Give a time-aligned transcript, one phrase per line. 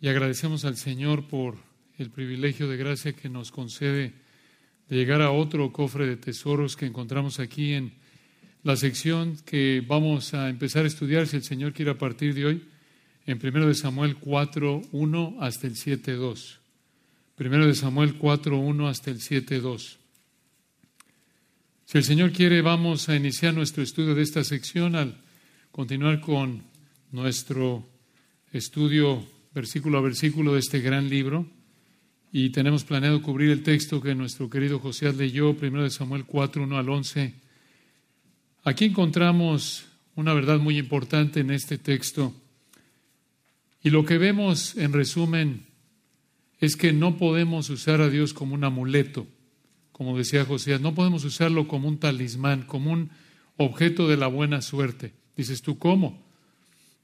[0.00, 1.56] y agradecemos al Señor por
[1.98, 4.12] el privilegio de gracia que nos concede
[4.88, 7.92] de llegar a otro cofre de tesoros que encontramos aquí en
[8.62, 12.46] la sección que vamos a empezar a estudiar, si el Señor quiere, a partir de
[12.46, 12.68] hoy,
[13.26, 16.60] en 1 de Samuel 4, 1 hasta el 7, 2.
[17.38, 19.98] 1 de Samuel 4, 1 hasta el 7, 2.
[21.84, 25.20] Si el Señor quiere, vamos a iniciar nuestro estudio de esta sección al
[25.70, 26.64] continuar con
[27.12, 27.88] nuestro
[28.52, 29.24] estudio
[29.56, 31.46] versículo a versículo de este gran libro
[32.30, 36.64] y tenemos planeado cubrir el texto que nuestro querido José leyó, primero de Samuel 4,
[36.64, 37.32] 1 al 11.
[38.64, 42.34] Aquí encontramos una verdad muy importante en este texto
[43.82, 45.64] y lo que vemos en resumen
[46.60, 49.26] es que no podemos usar a Dios como un amuleto,
[49.90, 53.08] como decía José, no podemos usarlo como un talismán, como un
[53.56, 55.14] objeto de la buena suerte.
[55.34, 56.22] Dices tú, ¿cómo?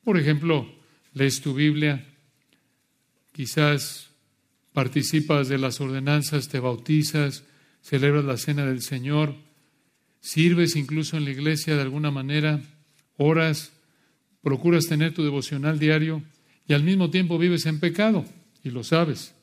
[0.04, 0.70] Por ejemplo,
[1.14, 2.11] lees tu Biblia,
[3.32, 4.10] Quizás
[4.72, 7.44] participas de las ordenanzas, te bautizas,
[7.82, 9.34] celebras la cena del Señor,
[10.20, 12.60] sirves incluso en la iglesia de alguna manera,
[13.16, 13.72] oras,
[14.42, 16.22] procuras tener tu devocional diario
[16.66, 18.24] y al mismo tiempo vives en pecado
[18.62, 19.34] y lo sabes.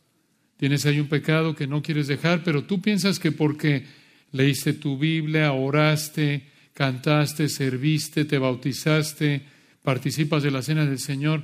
[0.58, 3.86] Tienes ahí un pecado que no quieres dejar, pero tú piensas que porque
[4.32, 9.42] leíste tu Biblia, oraste, cantaste, serviste, te bautizaste,
[9.84, 11.44] participas de la cena del Señor,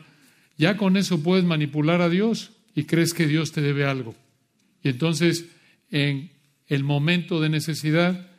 [0.57, 4.15] ya con eso puedes manipular a Dios y crees que Dios te debe algo.
[4.83, 5.45] Y entonces,
[5.91, 6.31] en
[6.67, 8.29] el momento de necesidad,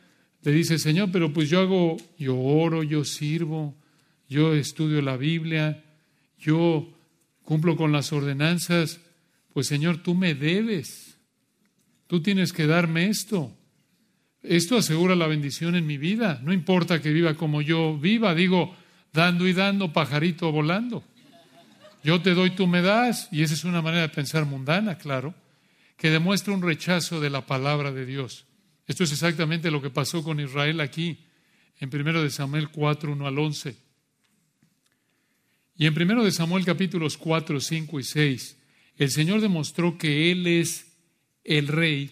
[0.43, 3.75] le dices, Señor, pero pues yo hago, yo oro, yo sirvo,
[4.29, 5.83] yo estudio la Biblia,
[6.39, 6.87] yo
[7.43, 9.01] cumplo con las ordenanzas,
[9.53, 11.17] pues Señor, tú me debes,
[12.07, 13.51] tú tienes que darme esto.
[14.43, 18.75] Esto asegura la bendición en mi vida, no importa que viva como yo viva, digo,
[19.11, 21.03] dando y dando, pajarito volando.
[22.03, 25.33] Yo te doy, tú me das, y esa es una manera de pensar mundana, claro,
[25.97, 28.45] que demuestra un rechazo de la palabra de Dios.
[28.85, 31.25] Esto es exactamente lo que pasó con Israel aquí,
[31.79, 33.75] en 1 de Samuel 4, 1 al 11.
[35.77, 38.57] Y en 1 de Samuel capítulos 4, 5 y 6,
[38.97, 40.87] el Señor demostró que Él es
[41.43, 42.11] el rey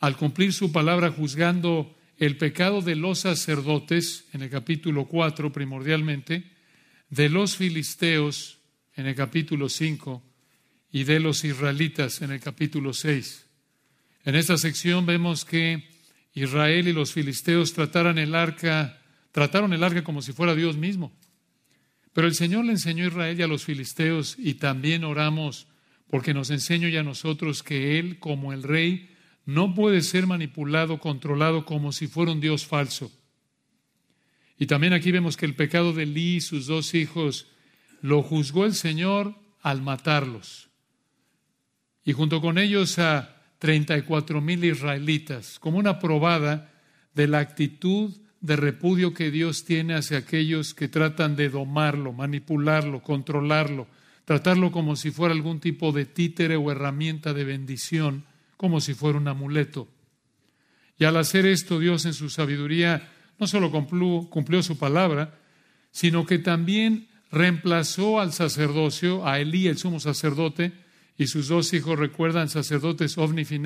[0.00, 6.50] al cumplir su palabra juzgando el pecado de los sacerdotes, en el capítulo 4 primordialmente,
[7.10, 8.57] de los filisteos
[8.98, 10.22] en el capítulo 5
[10.90, 13.46] y de los israelitas en el capítulo 6.
[14.24, 15.88] En esta sección vemos que
[16.34, 19.00] Israel y los filisteos trataron el arca,
[19.30, 21.12] trataron el arca como si fuera Dios mismo.
[22.12, 25.68] Pero el Señor le enseñó a Israel y a los filisteos y también oramos
[26.08, 29.14] porque nos enseñó ya a nosotros que Él, como el rey,
[29.46, 33.12] no puede ser manipulado, controlado como si fuera un Dios falso.
[34.58, 37.46] Y también aquí vemos que el pecado de Lee y sus dos hijos
[38.00, 40.68] lo juzgó el Señor al matarlos.
[42.04, 46.72] Y junto con ellos a 34 mil israelitas, como una probada
[47.14, 53.02] de la actitud de repudio que Dios tiene hacia aquellos que tratan de domarlo, manipularlo,
[53.02, 53.88] controlarlo,
[54.24, 58.24] tratarlo como si fuera algún tipo de títere o herramienta de bendición,
[58.56, 59.88] como si fuera un amuleto.
[60.98, 65.38] Y al hacer esto, Dios en su sabiduría no solo cumplió, cumplió su palabra,
[65.90, 70.72] sino que también reemplazó al sacerdocio, a Elí, el sumo sacerdote,
[71.16, 73.60] y sus dos hijos, recuerdan, sacerdotes Ovni y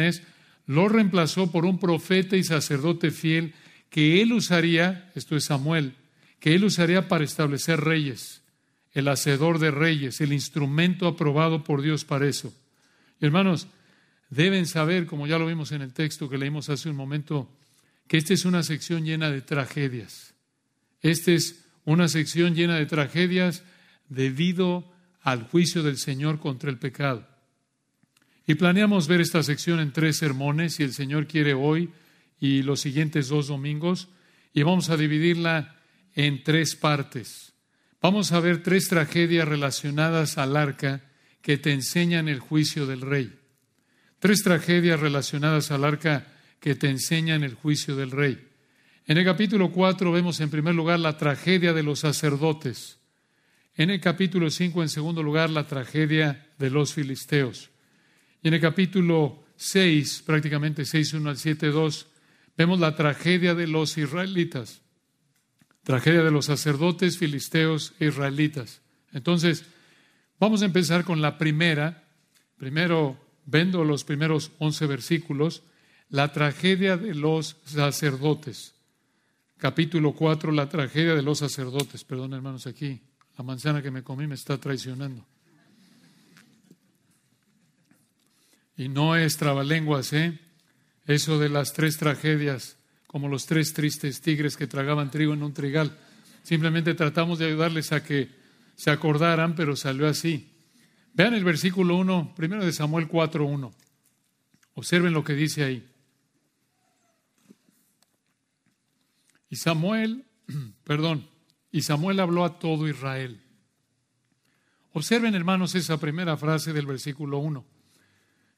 [0.67, 3.55] lo reemplazó por un profeta y sacerdote fiel
[3.91, 5.95] que él usaría, esto es Samuel,
[6.41, 8.43] que él usaría para establecer reyes,
[8.93, 12.53] el hacedor de reyes, el instrumento aprobado por Dios para eso.
[13.21, 13.69] hermanos,
[14.31, 17.51] deben saber, como ya lo vimos en el texto que leímos hace un momento,
[18.09, 20.35] que esta es una sección llena de tragedias.
[21.03, 23.65] Este es una sección llena de tragedias
[24.09, 27.27] debido al juicio del Señor contra el pecado.
[28.47, 31.91] Y planeamos ver esta sección en tres sermones, si el Señor quiere hoy
[32.41, 34.09] y los siguientes dos domingos,
[34.53, 35.77] y vamos a dividirla
[36.15, 37.53] en tres partes.
[38.01, 41.03] Vamos a ver tres tragedias relacionadas al arca
[41.41, 43.39] que te enseñan el juicio del rey.
[44.19, 46.27] Tres tragedias relacionadas al arca
[46.61, 48.52] que te enseñan el juicio del rey.
[49.05, 53.01] En el capítulo 4 vemos en primer lugar la tragedia de los sacerdotes.
[53.75, 57.71] En el capítulo 5, en segundo lugar, la tragedia de los filisteos.
[58.43, 62.07] Y en el capítulo 6, prácticamente 6, 1 al 7, 2,
[62.57, 64.83] vemos la tragedia de los israelitas.
[65.83, 68.83] Tragedia de los sacerdotes, filisteos e israelitas.
[69.13, 69.65] Entonces,
[70.39, 72.05] vamos a empezar con la primera.
[72.57, 75.65] Primero, vendo los primeros 11 versículos.
[76.09, 78.75] La tragedia de los sacerdotes
[79.63, 82.03] capítulo 4, la tragedia de los sacerdotes.
[82.03, 83.01] Perdón, hermanos, aquí
[83.39, 85.25] la manzana que me comí me está traicionando.
[88.77, 90.37] Y no es trabalenguas, ¿eh?
[91.07, 92.77] Eso de las tres tragedias,
[93.07, 95.97] como los tres tristes tigres que tragaban trigo en un trigal.
[96.43, 98.31] Simplemente tratamos de ayudarles a que
[98.75, 100.51] se acordaran, pero salió así.
[101.15, 103.73] Vean el versículo 1, primero de Samuel 4.1.
[104.75, 105.89] Observen lo que dice ahí.
[109.53, 110.25] Y Samuel,
[110.85, 111.29] perdón,
[111.71, 113.39] y Samuel habló a todo Israel.
[114.95, 117.63] Observen, hermanos, esa primera frase del versículo 1.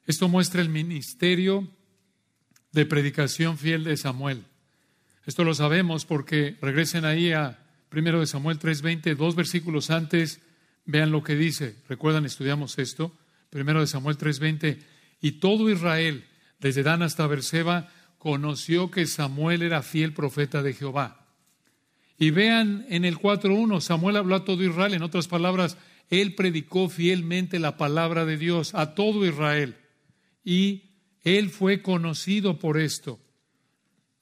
[0.06, 1.69] Esto muestra el ministerio
[2.70, 4.44] de predicación fiel de Samuel.
[5.26, 7.58] Esto lo sabemos porque regresen ahí a
[7.91, 10.43] 1 de Samuel 3:20, dos versículos antes,
[10.85, 11.75] vean lo que dice.
[11.88, 12.25] ¿Recuerdan?
[12.25, 13.12] Estudiamos esto.
[13.50, 14.79] 1 de Samuel 3:20,
[15.20, 16.25] y todo Israel,
[16.61, 17.91] desde Dan hasta Berseba,
[18.25, 21.26] conoció que Samuel era fiel profeta de Jehová.
[22.17, 25.76] Y vean en el 4.1, Samuel habló a todo Israel, en otras palabras,
[26.09, 29.76] él predicó fielmente la palabra de Dios a todo Israel.
[30.43, 30.85] Y
[31.21, 33.21] él fue conocido por esto.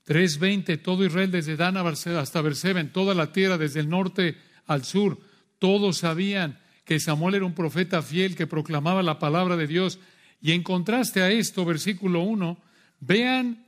[0.08, 4.84] 3.20, todo Israel desde Dan hasta Berseba, en toda la tierra, desde el norte al
[4.84, 5.20] sur,
[5.60, 10.00] todos sabían que Samuel era un profeta fiel que proclamaba la palabra de Dios.
[10.40, 12.60] Y en contraste a esto, versículo 1,
[12.98, 13.62] vean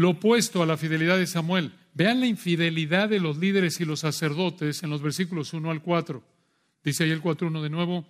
[0.00, 1.74] lo opuesto a la fidelidad de Samuel.
[1.92, 6.24] Vean la infidelidad de los líderes y los sacerdotes en los versículos 1 al 4.
[6.82, 8.06] Dice ahí el 4.1 de nuevo,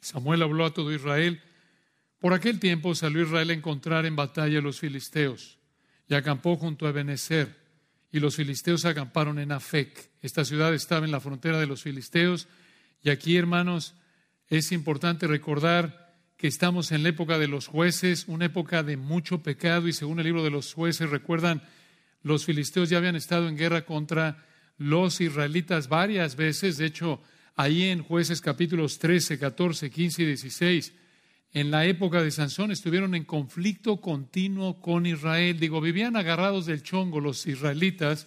[0.00, 1.40] Samuel habló a todo Israel.
[2.18, 5.60] Por aquel tiempo salió Israel a encontrar en batalla a los filisteos
[6.08, 7.56] y acampó junto a Ebenezer.
[8.10, 10.10] Y los filisteos acamparon en Afec.
[10.20, 12.48] Esta ciudad estaba en la frontera de los filisteos.
[13.04, 13.94] Y aquí, hermanos,
[14.48, 16.01] es importante recordar
[16.42, 19.86] que estamos en la época de los jueces, una época de mucho pecado.
[19.86, 21.62] Y según el libro de los jueces, recuerdan,
[22.24, 24.44] los filisteos ya habían estado en guerra contra
[24.76, 26.78] los israelitas varias veces.
[26.78, 27.22] De hecho,
[27.54, 30.92] ahí en jueces capítulos 13, 14, 15 y 16,
[31.52, 35.60] en la época de Sansón estuvieron en conflicto continuo con Israel.
[35.60, 38.26] Digo, vivían agarrados del chongo los israelitas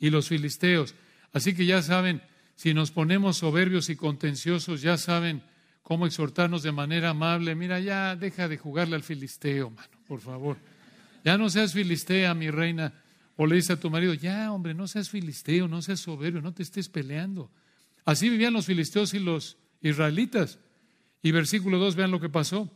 [0.00, 0.96] y los filisteos.
[1.32, 2.22] Así que ya saben,
[2.56, 5.44] si nos ponemos soberbios y contenciosos, ya saben
[5.82, 7.54] cómo exhortarnos de manera amable.
[7.54, 10.56] Mira, ya deja de jugarle al filisteo, mano, por favor.
[11.24, 12.92] Ya no seas filistea, mi reina.
[13.36, 16.52] O le dice a tu marido, ya, hombre, no seas filisteo, no seas soberbio, no
[16.52, 17.50] te estés peleando.
[18.04, 20.58] Así vivían los filisteos y los israelitas.
[21.22, 22.70] Y versículo 2, vean lo que pasó.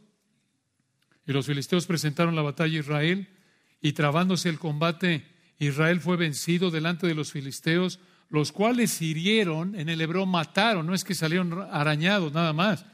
[1.27, 3.29] Y los filisteos presentaron la batalla a Israel
[3.81, 5.27] y trabándose el combate,
[5.59, 7.99] Israel fue vencido delante de los filisteos,
[8.29, 12.85] los cuales hirieron, en el hebreo mataron, no es que salieron arañados nada más,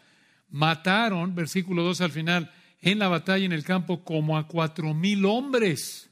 [0.52, 5.24] mataron, versículo 2 al final, en la batalla en el campo como a cuatro mil
[5.24, 6.10] hombres,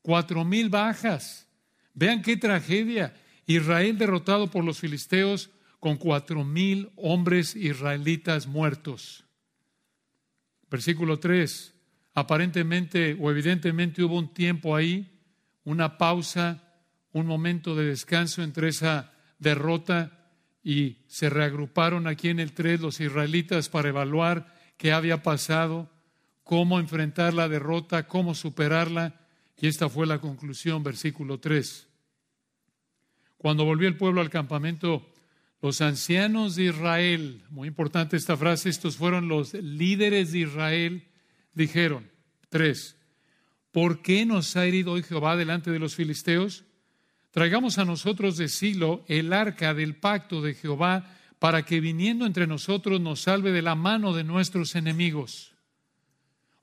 [0.00, 1.48] cuatro mil bajas.
[1.92, 3.14] Vean qué tragedia.
[3.46, 5.50] Israel derrotado por los filisteos
[5.80, 9.24] con cuatro mil hombres israelitas muertos.
[10.70, 11.74] Versículo 3.
[12.14, 15.20] Aparentemente o evidentemente hubo un tiempo ahí,
[15.64, 16.62] una pausa,
[17.12, 20.21] un momento de descanso entre esa derrota
[20.62, 25.90] y se reagruparon aquí en el 3 los israelitas para evaluar qué había pasado,
[26.44, 29.20] cómo enfrentar la derrota, cómo superarla.
[29.56, 31.88] Y esta fue la conclusión, versículo 3.
[33.36, 35.12] Cuando volvió el pueblo al campamento,
[35.60, 41.08] los ancianos de Israel, muy importante esta frase, estos fueron los líderes de Israel,
[41.54, 42.10] dijeron,
[42.48, 42.96] tres,
[43.70, 46.64] ¿por qué nos ha herido hoy Jehová delante de los filisteos?
[47.32, 52.46] Traigamos a nosotros de Silo el arca del pacto de Jehová, para que viniendo entre
[52.46, 55.54] nosotros nos salve de la mano de nuestros enemigos.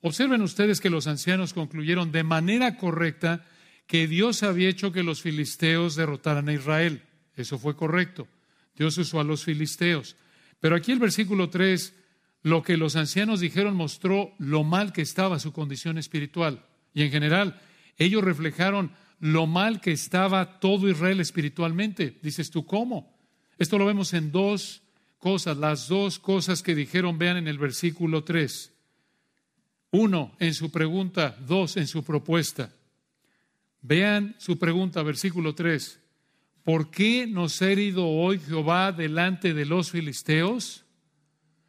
[0.01, 3.45] Observen ustedes que los ancianos concluyeron de manera correcta
[3.87, 7.01] que Dios había hecho que los filisteos derrotaran a Israel.
[7.35, 8.27] Eso fue correcto.
[8.77, 10.15] Dios usó a los filisteos.
[10.59, 11.93] Pero aquí el versículo 3,
[12.43, 16.63] lo que los ancianos dijeron mostró lo mal que estaba su condición espiritual.
[16.93, 17.59] Y en general,
[17.97, 22.17] ellos reflejaron lo mal que estaba todo Israel espiritualmente.
[22.21, 23.17] Dices tú, ¿cómo?
[23.57, 24.81] Esto lo vemos en dos
[25.17, 28.73] cosas, las dos cosas que dijeron, vean en el versículo 3.
[29.91, 32.73] Uno, en su pregunta, dos, en su propuesta.
[33.81, 35.99] Vean su pregunta, versículo 3.
[36.63, 40.85] ¿Por qué nos ha herido hoy Jehová delante de los filisteos?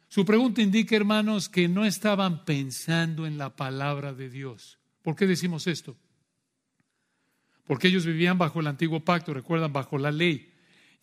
[0.07, 4.77] Su pregunta indica, hermanos, que no estaban pensando en la palabra de Dios.
[5.01, 5.97] ¿Por qué decimos esto?
[7.65, 10.51] Porque ellos vivían bajo el antiguo pacto, recuerdan, bajo la ley.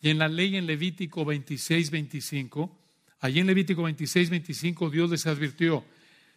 [0.01, 2.77] Y en la ley en Levítico 26, 25,
[3.19, 5.83] allí en Levítico 26, 25, Dios les advirtió,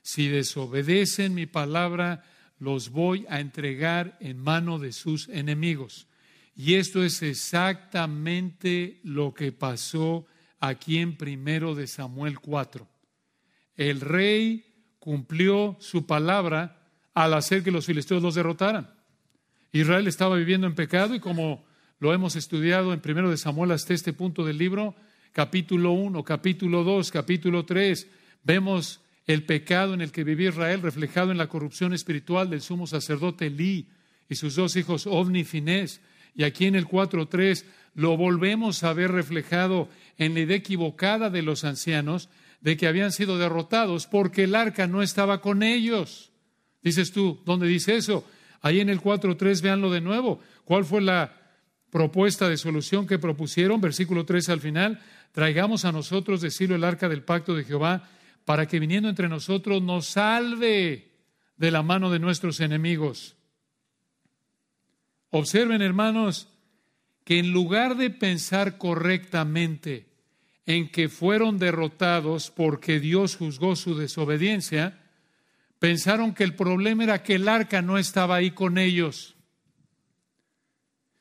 [0.02, 2.24] si desobedecen mi palabra,
[2.58, 6.06] los voy a entregar en mano de sus enemigos.
[6.54, 10.26] Y esto es exactamente lo que pasó
[10.60, 12.86] aquí en primero de Samuel 4.
[13.74, 18.94] El rey cumplió su palabra al hacer que los filisteos los derrotaran.
[19.72, 21.64] Israel estaba viviendo en pecado y como
[21.98, 24.94] lo hemos estudiado en primero de Samuel hasta este punto del libro,
[25.32, 28.06] capítulo 1, capítulo 2, capítulo 3,
[28.44, 32.86] vemos el pecado en el que vivía Israel reflejado en la corrupción espiritual del sumo
[32.86, 33.88] sacerdote Elí
[34.28, 36.02] y sus dos hijos Ovni y Finés.
[36.34, 37.64] Y aquí en el 4.3
[37.94, 39.88] lo volvemos a ver reflejado
[40.18, 42.28] en la idea equivocada de los ancianos
[42.60, 46.30] de que habían sido derrotados porque el arca no estaba con ellos.
[46.82, 48.26] Dices tú, ¿dónde dice eso?
[48.62, 50.40] Ahí en el 4.3, véanlo de nuevo.
[50.64, 51.36] ¿Cuál fue la
[51.90, 53.80] propuesta de solución que propusieron?
[53.80, 55.00] Versículo 3 al final.
[55.32, 58.08] Traigamos a nosotros, decirlo, el arca del pacto de Jehová,
[58.44, 61.10] para que viniendo entre nosotros nos salve
[61.56, 63.36] de la mano de nuestros enemigos.
[65.30, 66.48] Observen, hermanos,
[67.24, 70.06] que en lugar de pensar correctamente
[70.66, 75.01] en que fueron derrotados porque Dios juzgó su desobediencia,
[75.82, 79.34] pensaron que el problema era que el arca no estaba ahí con ellos.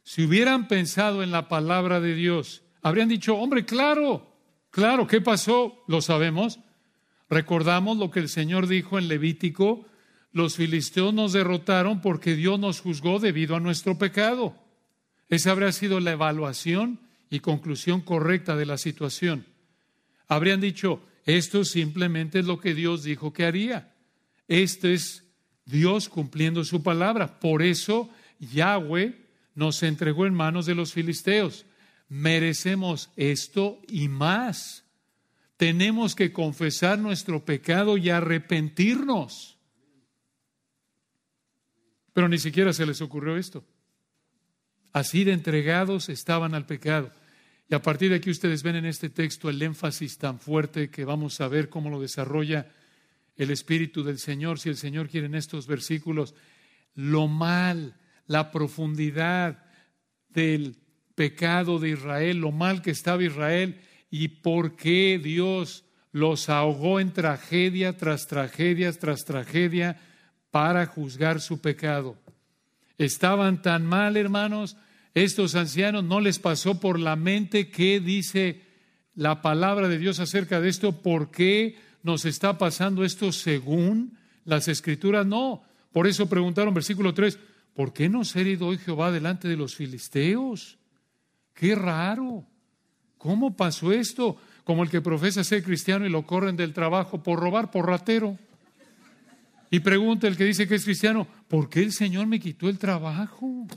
[0.03, 4.35] Si hubieran pensado en la palabra de Dios, habrían dicho, hombre, claro,
[4.69, 5.83] claro, ¿qué pasó?
[5.87, 6.59] Lo sabemos.
[7.27, 9.87] Recordamos lo que el Señor dijo en Levítico,
[10.31, 14.55] los filisteos nos derrotaron porque Dios nos juzgó debido a nuestro pecado.
[15.27, 16.99] Esa habría sido la evaluación
[17.31, 19.47] y conclusión correcta de la situación.
[20.27, 23.90] Habrían dicho, esto simplemente es lo que Dios dijo que haría.
[24.51, 25.23] Esto es
[25.63, 27.39] Dios cumpliendo su palabra.
[27.39, 31.65] Por eso Yahweh nos entregó en manos de los filisteos.
[32.09, 34.83] Merecemos esto y más.
[35.55, 39.57] Tenemos que confesar nuestro pecado y arrepentirnos.
[42.11, 43.63] Pero ni siquiera se les ocurrió esto.
[44.91, 47.13] Así de entregados estaban al pecado.
[47.69, 51.05] Y a partir de aquí ustedes ven en este texto el énfasis tan fuerte que
[51.05, 52.69] vamos a ver cómo lo desarrolla
[53.41, 56.35] el Espíritu del Señor, si el Señor quiere en estos versículos,
[56.93, 57.95] lo mal,
[58.27, 59.65] la profundidad
[60.29, 60.77] del
[61.15, 63.81] pecado de Israel, lo mal que estaba Israel
[64.11, 69.99] y por qué Dios los ahogó en tragedia tras tragedia tras tragedia
[70.51, 72.17] para juzgar su pecado.
[72.99, 74.77] Estaban tan mal, hermanos,
[75.15, 78.61] estos ancianos no les pasó por la mente qué dice
[79.15, 84.67] la palabra de Dios acerca de esto, por qué nos está pasando esto según las
[84.67, 85.25] escrituras.
[85.25, 87.37] No, por eso preguntaron, versículo 3,
[87.73, 90.77] ¿por qué no se ha herido hoy Jehová delante de los filisteos?
[91.53, 92.45] Qué raro.
[93.17, 94.37] ¿Cómo pasó esto?
[94.63, 98.37] Como el que profesa ser cristiano y lo corren del trabajo por robar, por ratero.
[99.69, 102.77] Y pregunta el que dice que es cristiano, ¿por qué el Señor me quitó el
[102.77, 103.67] trabajo?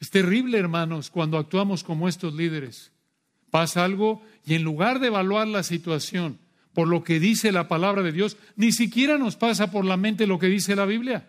[0.00, 2.92] Es terrible, hermanos, cuando actuamos como estos líderes.
[3.50, 6.38] Pasa algo y en lugar de evaluar la situación
[6.78, 10.28] por lo que dice la palabra de Dios, ni siquiera nos pasa por la mente
[10.28, 11.28] lo que dice la Biblia.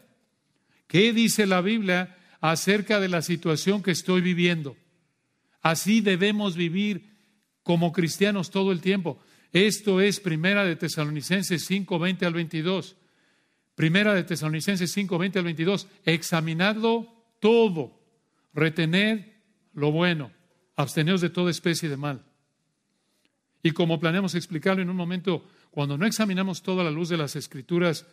[0.85, 4.77] ¿Qué dice la Biblia acerca de la situación que estoy viviendo?
[5.61, 7.09] Así debemos vivir
[7.63, 9.19] como cristianos todo el tiempo.
[9.51, 12.95] Esto es Primera de Tesalonicenses 5, 20 al 22.
[13.73, 15.87] Primera de Tesalonicenses 5, 20 al 22.
[16.05, 17.99] Examinadlo todo
[18.53, 19.25] retened
[19.73, 20.31] lo bueno,
[20.79, 22.23] absteneos de toda especie de mal.
[23.61, 27.35] Y como planeamos explicarlo en un momento, cuando no examinamos toda la luz de las
[27.35, 28.05] escrituras,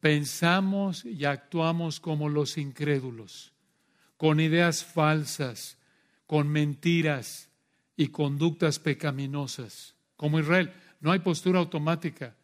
[0.00, 3.52] pensamos y actuamos como los incrédulos,
[4.16, 5.76] con ideas falsas,
[6.26, 7.50] con mentiras
[7.94, 9.94] y conductas pecaminosas.
[10.16, 12.34] Como Israel, no hay postura automática.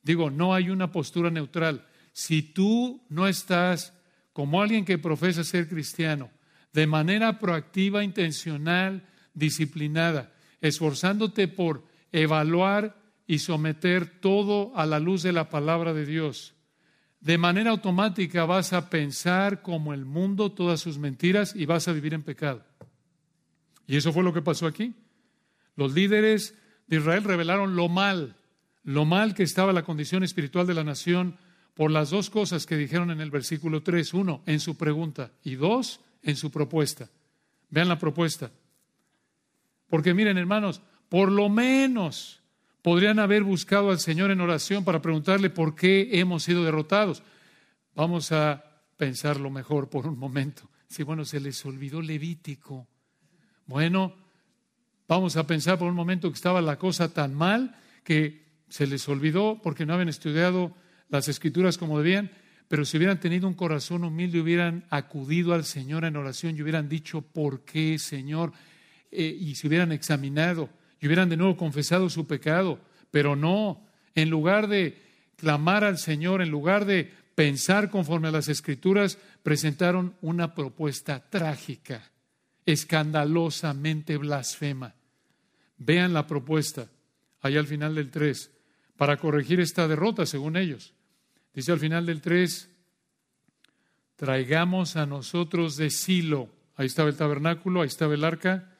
[0.00, 1.84] Digo, no hay una postura neutral.
[2.12, 3.92] Si tú no estás
[4.32, 6.30] como alguien que profesa ser cristiano,
[6.72, 12.96] de manera proactiva, intencional, disciplinada, esforzándote por evaluar
[13.26, 16.54] y someter todo a la luz de la palabra de Dios.
[17.20, 21.92] De manera automática vas a pensar como el mundo todas sus mentiras y vas a
[21.92, 22.64] vivir en pecado.
[23.86, 24.94] Y eso fue lo que pasó aquí.
[25.74, 26.54] Los líderes
[26.86, 28.36] de Israel revelaron lo mal,
[28.82, 31.36] lo mal que estaba la condición espiritual de la nación
[31.74, 34.14] por las dos cosas que dijeron en el versículo 3.
[34.14, 35.32] Uno, en su pregunta.
[35.44, 37.08] Y dos, en su propuesta.
[37.70, 38.50] Vean la propuesta.
[39.88, 42.42] Porque miren, hermanos, por lo menos
[42.82, 47.22] podrían haber buscado al Señor en oración para preguntarle por qué hemos sido derrotados.
[47.94, 48.62] Vamos a
[48.98, 50.68] pensarlo mejor por un momento.
[50.86, 52.86] Si, bueno, se les olvidó Levítico.
[53.64, 54.14] Bueno,
[55.08, 59.08] vamos a pensar por un momento que estaba la cosa tan mal que se les
[59.08, 60.74] olvidó porque no habían estudiado
[61.08, 62.30] las escrituras como debían.
[62.68, 66.88] Pero si hubieran tenido un corazón humilde, hubieran acudido al Señor en oración y hubieran
[66.88, 68.52] dicho, ¿por qué, Señor?
[69.10, 70.68] Eh, y se hubieran examinado
[71.00, 72.78] y hubieran de nuevo confesado su pecado.
[73.10, 75.00] Pero no, En lugar de
[75.36, 82.10] clamar al Señor, en lugar de pensar conforme a las escrituras, presentaron una propuesta trágica,
[82.66, 84.96] escandalosamente blasfema.
[85.76, 86.88] Vean la propuesta,
[87.40, 88.50] allá al final del 3,
[88.96, 90.94] para corregir esta derrota, según ellos.
[91.58, 92.70] Dice al final del 3,
[94.14, 98.76] traigamos a nosotros de Silo, ahí estaba el tabernáculo, ahí estaba el arca,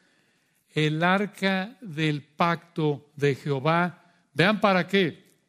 [0.68, 4.14] el arca del pacto de Jehová.
[4.32, 5.40] Vean para qué.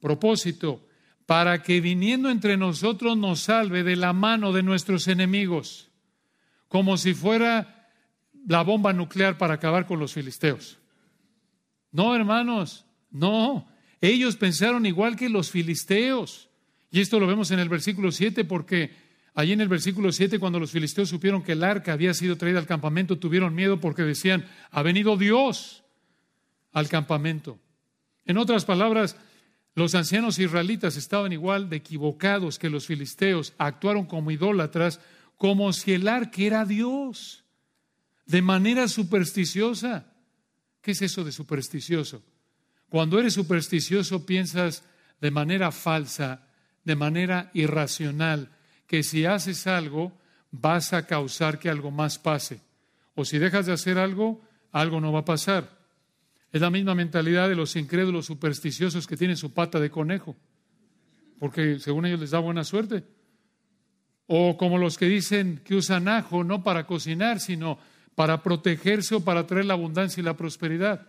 [0.00, 0.88] Propósito,
[1.26, 5.90] para que viniendo entre nosotros nos salve de la mano de nuestros enemigos,
[6.68, 7.90] como si fuera
[8.46, 10.78] la bomba nuclear para acabar con los filisteos.
[11.92, 13.68] No, hermanos, no.
[14.00, 16.47] Ellos pensaron igual que los filisteos.
[16.90, 18.92] Y esto lo vemos en el versículo 7 porque
[19.34, 22.58] allí en el versículo 7 cuando los filisteos supieron que el arca había sido traída
[22.58, 25.84] al campamento, tuvieron miedo porque decían, ha venido Dios
[26.72, 27.58] al campamento.
[28.24, 29.16] En otras palabras,
[29.74, 35.00] los ancianos israelitas estaban igual de equivocados que los filisteos, actuaron como idólatras,
[35.36, 37.44] como si el arca era Dios,
[38.26, 40.12] de manera supersticiosa.
[40.82, 42.22] ¿Qué es eso de supersticioso?
[42.88, 44.82] Cuando eres supersticioso piensas
[45.20, 46.47] de manera falsa,
[46.88, 48.48] de manera irracional,
[48.86, 50.18] que si haces algo
[50.50, 52.62] vas a causar que algo más pase.
[53.14, 54.40] O si dejas de hacer algo,
[54.72, 55.68] algo no va a pasar.
[56.50, 60.34] Es la misma mentalidad de los incrédulos supersticiosos que tienen su pata de conejo,
[61.38, 63.04] porque según ellos les da buena suerte.
[64.26, 67.78] O como los que dicen que usan ajo no para cocinar, sino
[68.14, 71.06] para protegerse o para traer la abundancia y la prosperidad.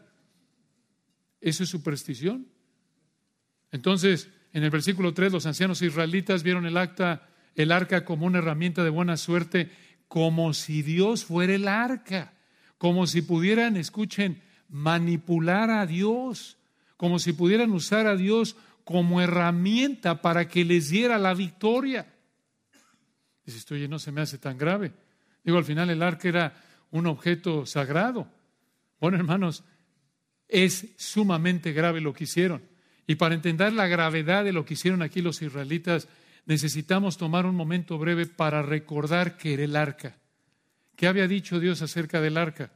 [1.39, 2.48] ¿Eso es superstición?
[3.71, 8.39] Entonces, en el versículo 3, los ancianos israelitas vieron el acta, el arca como una
[8.39, 9.72] herramienta de buena suerte,
[10.08, 12.34] como si Dios fuera el arca,
[12.77, 16.58] como si pudieran, escuchen, manipular a Dios,
[16.98, 22.12] como si pudieran usar a Dios como herramienta para que les diera la victoria.
[23.45, 24.93] Dices, oye, no se me hace tan grave.
[25.43, 28.28] Digo, al final el arca era un objeto sagrado.
[29.00, 29.63] Bueno, hermanos,
[30.47, 32.68] es sumamente grave lo que hicieron.
[33.10, 36.08] Y para entender la gravedad de lo que hicieron aquí los israelitas,
[36.45, 40.19] necesitamos tomar un momento breve para recordar que era el arca.
[40.95, 42.72] ¿Qué había dicho Dios acerca del arca?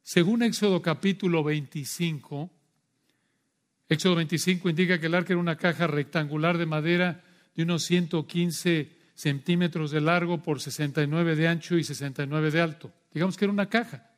[0.00, 2.52] Según Éxodo capítulo 25,
[3.88, 7.24] Éxodo 25 indica que el arca era una caja rectangular de madera
[7.56, 12.92] de unos 115 centímetros de largo por 69 de ancho y 69 de alto.
[13.12, 14.08] Digamos que era una caja,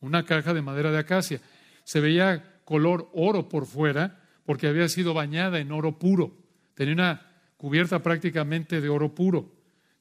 [0.00, 1.40] una caja de madera de acacia.
[1.84, 6.36] Se veía color oro por fuera porque había sido bañada en oro puro.
[6.74, 7.26] Tenía una
[7.56, 9.52] cubierta prácticamente de oro puro.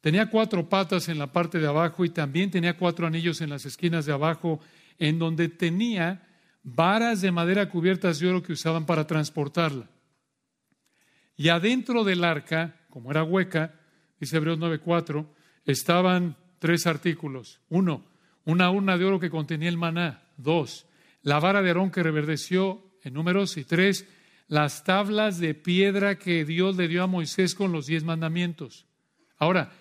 [0.02, 3.66] Tenía cuatro patas en la parte de abajo y también tenía cuatro anillos en las
[3.66, 4.62] esquinas de abajo
[4.98, 6.26] en donde tenía
[6.64, 9.90] varas de madera cubiertas de oro que usaban para transportarla.
[11.36, 13.76] Y adentro del arca, como era hueca,
[14.20, 15.26] dice Hebreos 9:4,
[15.66, 17.62] estaban tres artículos.
[17.70, 18.06] Uno,
[18.46, 20.24] una urna de oro que contenía el maná.
[20.38, 20.86] Dos,
[21.22, 23.58] la vara de Aarón que reverdeció en números.
[23.58, 24.06] Y tres,
[24.50, 28.88] las tablas de piedra que Dios le dio a Moisés con los diez mandamientos.
[29.38, 29.72] Ahora,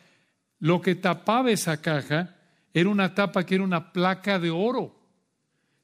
[0.61, 2.37] lo que tapaba esa caja
[2.75, 4.95] era una tapa que era una placa de oro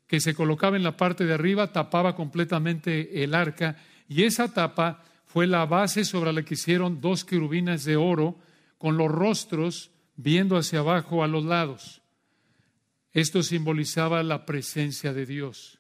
[0.06, 5.02] que se colocaba en la parte de arriba, tapaba completamente el arca, y esa tapa
[5.24, 8.36] fue la base sobre la que hicieron dos querubines de oro
[8.76, 12.02] con los rostros viendo hacia abajo a los lados.
[13.12, 15.78] Esto simbolizaba la presencia de Dios.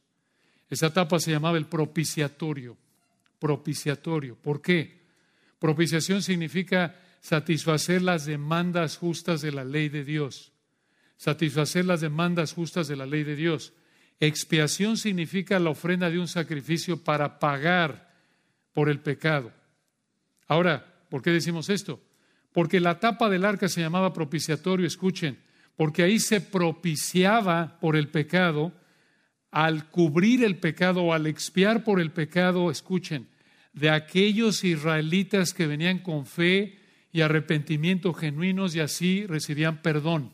[0.70, 2.78] Esa tapa se llamaba el propiciatorio.
[3.44, 4.36] Propiciatorio.
[4.36, 5.02] ¿Por qué?
[5.58, 10.54] Propiciación significa satisfacer las demandas justas de la ley de Dios.
[11.18, 13.74] Satisfacer las demandas justas de la ley de Dios.
[14.18, 18.14] Expiación significa la ofrenda de un sacrificio para pagar
[18.72, 19.52] por el pecado.
[20.48, 22.00] Ahora, ¿por qué decimos esto?
[22.50, 25.36] Porque la tapa del arca se llamaba propiciatorio, escuchen,
[25.76, 28.72] porque ahí se propiciaba por el pecado,
[29.50, 33.33] al cubrir el pecado o al expiar por el pecado, escuchen,
[33.74, 36.78] de aquellos israelitas que venían con fe
[37.12, 40.32] y arrepentimiento genuinos y así recibían perdón.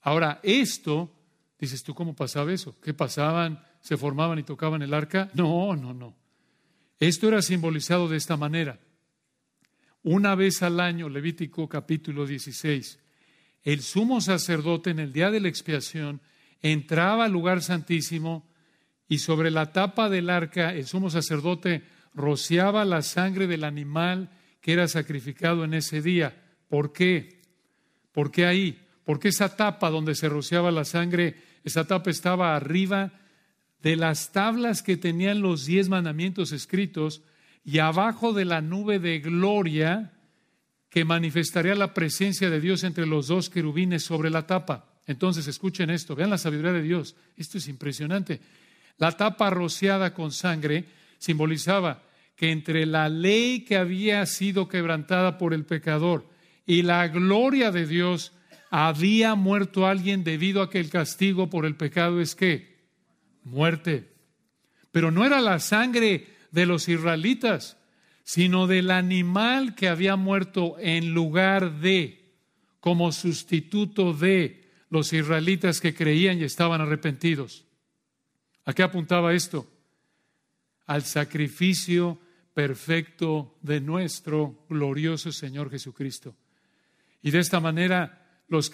[0.00, 1.14] Ahora, esto
[1.58, 2.78] Dices tú, ¿cómo pasaba eso?
[2.80, 3.62] ¿Qué pasaban?
[3.80, 5.28] ¿Se formaban y tocaban el arca?
[5.34, 6.16] No, no, no.
[7.00, 8.78] Esto era simbolizado de esta manera.
[10.04, 13.00] Una vez al año, Levítico capítulo 16,
[13.64, 16.20] el sumo sacerdote en el día de la expiación
[16.62, 18.47] entraba al lugar santísimo
[19.08, 21.82] y sobre la tapa del arca el sumo sacerdote
[22.14, 26.42] rociaba la sangre del animal que era sacrificado en ese día.
[26.68, 27.40] ¿Por qué?
[28.12, 28.78] ¿Por qué ahí?
[29.04, 33.12] Porque esa tapa donde se rociaba la sangre esa tapa estaba arriba
[33.82, 37.22] de las tablas que tenían los diez mandamientos escritos
[37.64, 40.12] y abajo de la nube de gloria
[40.88, 45.02] que manifestaría la presencia de Dios entre los dos querubines sobre la tapa.
[45.06, 47.14] Entonces, escuchen esto, vean la sabiduría de Dios.
[47.36, 48.40] Esto es impresionante.
[48.98, 50.84] La tapa rociada con sangre
[51.18, 52.02] simbolizaba
[52.36, 56.28] que entre la ley que había sido quebrantada por el pecador
[56.66, 58.32] y la gloria de Dios
[58.70, 62.76] había muerto alguien debido a que el castigo por el pecado es que
[63.42, 64.12] muerte.
[64.92, 67.76] Pero no era la sangre de los israelitas,
[68.24, 72.34] sino del animal que había muerto en lugar de,
[72.80, 77.64] como sustituto de los israelitas que creían y estaban arrepentidos.
[78.68, 79.66] ¿A qué apuntaba esto?
[80.84, 82.20] Al sacrificio
[82.52, 86.36] perfecto de nuestro glorioso Señor Jesucristo.
[87.22, 88.70] Y de esta manera los,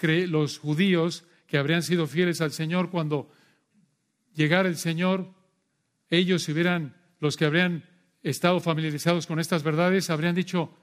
[0.59, 3.31] judíos que habrían sido fieles al Señor cuando
[4.33, 5.33] llegara el Señor,
[6.09, 7.85] ellos hubieran, los que habrían
[8.21, 10.75] estado familiarizados con estas verdades, habrían dicho,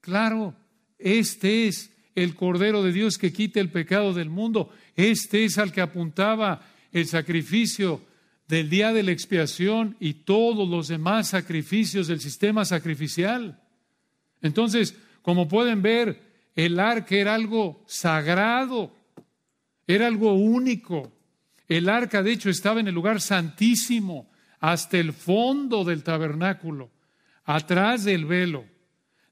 [0.00, 0.56] claro,
[0.98, 5.70] este es el Cordero de Dios que quita el pecado del mundo, este es al
[5.70, 8.15] que apuntaba el sacrificio
[8.48, 13.60] del día de la expiación y todos los demás sacrificios del sistema sacrificial.
[14.40, 16.22] Entonces, como pueden ver,
[16.54, 18.94] el arca era algo sagrado,
[19.86, 21.12] era algo único.
[21.68, 24.30] El arca, de hecho, estaba en el lugar santísimo,
[24.60, 26.90] hasta el fondo del tabernáculo,
[27.44, 28.64] atrás del velo.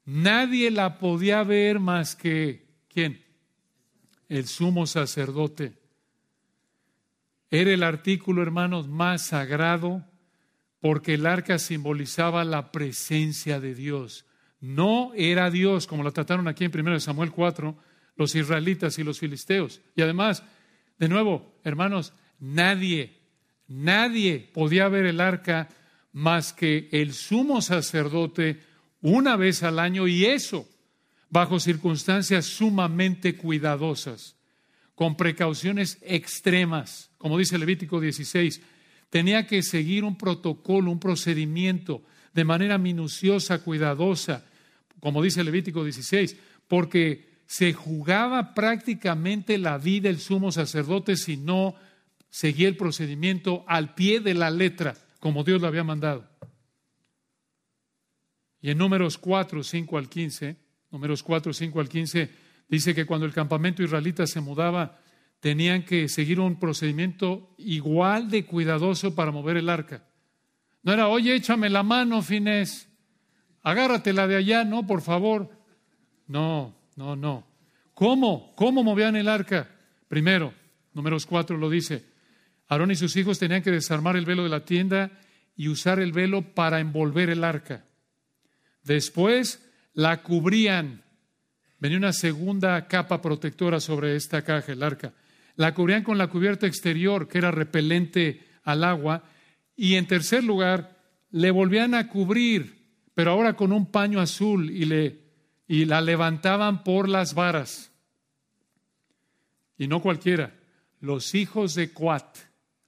[0.05, 3.23] Nadie la podía ver más que, ¿quién?
[4.29, 5.84] El sumo sacerdote.
[7.51, 10.03] Era el artículo, hermanos, más sagrado
[10.79, 14.25] porque el arca simbolizaba la presencia de Dios.
[14.59, 17.75] No era Dios, como la trataron aquí en 1 Samuel 4,
[18.15, 19.81] los israelitas y los filisteos.
[19.95, 20.43] Y además,
[20.97, 23.21] de nuevo, hermanos, nadie,
[23.67, 25.69] nadie podía ver el arca
[26.11, 28.61] más que el sumo sacerdote
[29.01, 30.67] una vez al año y eso
[31.29, 34.37] bajo circunstancias sumamente cuidadosas,
[34.95, 38.61] con precauciones extremas, como dice Levítico 16.
[39.09, 42.03] Tenía que seguir un protocolo, un procedimiento
[42.33, 44.45] de manera minuciosa, cuidadosa,
[44.99, 51.75] como dice Levítico 16, porque se jugaba prácticamente la vida del sumo sacerdote si no
[52.29, 56.27] seguía el procedimiento al pie de la letra, como Dios lo había mandado.
[58.61, 60.57] Y en números 4, 5 al 15,
[60.91, 64.99] números 4, 5 al 15, dice que cuando el campamento israelita se mudaba,
[65.39, 70.07] tenían que seguir un procedimiento igual de cuidadoso para mover el arca.
[70.83, 72.89] No era, oye, échame la mano, Finés,
[73.61, 75.49] agárratela de allá, no, por favor.
[76.27, 77.47] No, no, no.
[77.93, 78.53] ¿Cómo?
[78.55, 79.69] ¿Cómo movían el arca?
[80.07, 80.53] Primero,
[80.93, 82.05] números 4 lo dice,
[82.67, 85.11] Aarón y sus hijos tenían que desarmar el velo de la tienda
[85.55, 87.85] y usar el velo para envolver el arca.
[88.83, 91.04] Después la cubrían.
[91.79, 95.13] Venía una segunda capa protectora sobre esta caja, el arca.
[95.55, 99.23] La cubrían con la cubierta exterior, que era repelente al agua.
[99.75, 100.97] Y en tercer lugar,
[101.31, 105.19] le volvían a cubrir, pero ahora con un paño azul y, le,
[105.67, 107.91] y la levantaban por las varas.
[109.77, 110.53] Y no cualquiera,
[111.01, 112.37] los hijos de Cuat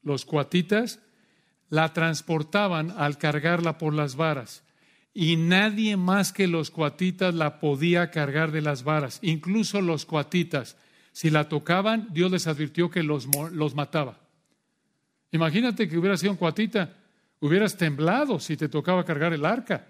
[0.07, 0.99] los cuatitas,
[1.69, 4.63] la transportaban al cargarla por las varas.
[5.19, 9.17] Y nadie más que los cuatitas la podía cargar de las varas.
[9.23, 10.77] Incluso los cuatitas,
[11.11, 14.19] si la tocaban, Dios les advirtió que los, los mataba.
[15.31, 16.93] Imagínate que hubiera sido un cuatita,
[17.39, 19.87] hubieras temblado si te tocaba cargar el arca.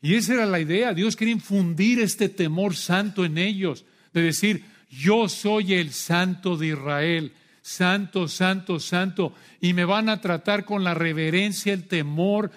[0.00, 0.94] Y esa era la idea.
[0.94, 6.68] Dios quería infundir este temor santo en ellos, de decir, yo soy el santo de
[6.68, 12.50] Israel santo, santo, santo, y me van a tratar con la reverencia, el temor,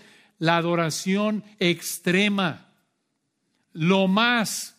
[0.43, 2.67] la adoración extrema,
[3.71, 4.77] lo más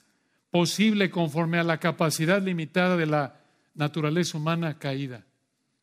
[0.51, 3.41] posible conforme a la capacidad limitada de la
[3.75, 5.25] naturaleza humana caída.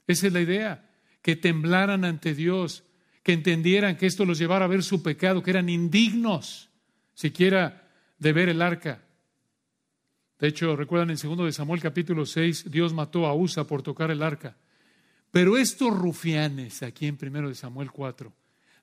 [0.05, 0.87] Esa es la idea,
[1.23, 2.83] que temblaran ante Dios,
[3.23, 6.69] que entendieran que esto los llevara a ver su pecado, que eran indignos
[7.15, 7.89] siquiera
[8.19, 9.01] de ver el arca.
[10.37, 14.11] De hecho, recuerdan en 2 de Samuel capítulo 6, Dios mató a Usa por tocar
[14.11, 14.55] el arca.
[15.31, 18.31] Pero estos rufianes, aquí en 1 de Samuel 4,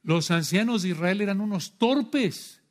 [0.09, 2.63] los ancianos de Israel eran unos torpes.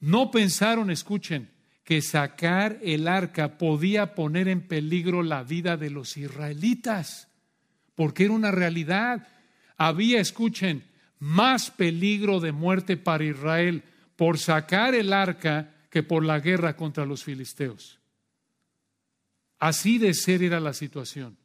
[0.00, 1.50] No pensaron, escuchen,
[1.84, 7.28] que sacar el arca podía poner en peligro la vida de los israelitas,
[7.94, 9.28] porque era una realidad.
[9.76, 10.82] Había, escuchen,
[11.18, 13.84] más peligro de muerte para Israel
[14.16, 18.00] por sacar el arca que por la guerra contra los filisteos.
[19.58, 21.36] Así de ser era la situación.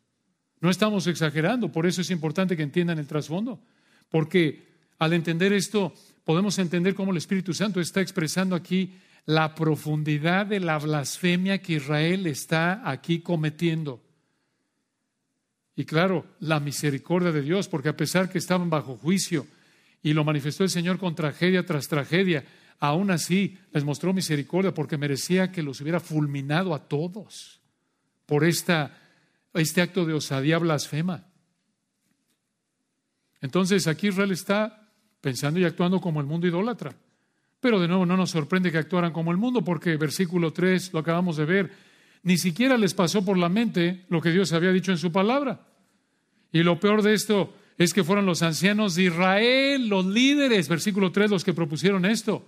[0.61, 3.61] No estamos exagerando, por eso es importante que entiendan el trasfondo,
[4.11, 4.67] porque
[4.99, 5.93] al entender esto
[6.23, 8.93] podemos entender cómo el Espíritu Santo está expresando aquí
[9.25, 14.03] la profundidad de la blasfemia que Israel está aquí cometiendo.
[15.75, 19.47] Y claro, la misericordia de Dios, porque a pesar que estaban bajo juicio
[20.03, 22.43] y lo manifestó el Señor con tragedia tras tragedia,
[22.79, 27.61] aún así les mostró misericordia porque merecía que los hubiera fulminado a todos
[28.25, 28.97] por esta,
[29.53, 31.30] este acto de osadía blasfema.
[33.41, 36.95] Entonces aquí Israel está pensando y actuando como el mundo idólatra.
[37.59, 40.99] Pero de nuevo no nos sorprende que actuaran como el mundo porque versículo 3 lo
[40.99, 41.71] acabamos de ver,
[42.23, 45.67] ni siquiera les pasó por la mente lo que Dios había dicho en su palabra.
[46.51, 51.11] Y lo peor de esto es que fueron los ancianos de Israel, los líderes, versículo
[51.11, 52.45] 3, los que propusieron esto.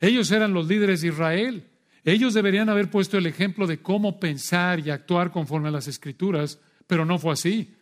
[0.00, 1.64] Ellos eran los líderes de Israel.
[2.04, 6.60] Ellos deberían haber puesto el ejemplo de cómo pensar y actuar conforme a las escrituras,
[6.86, 7.74] pero no fue así.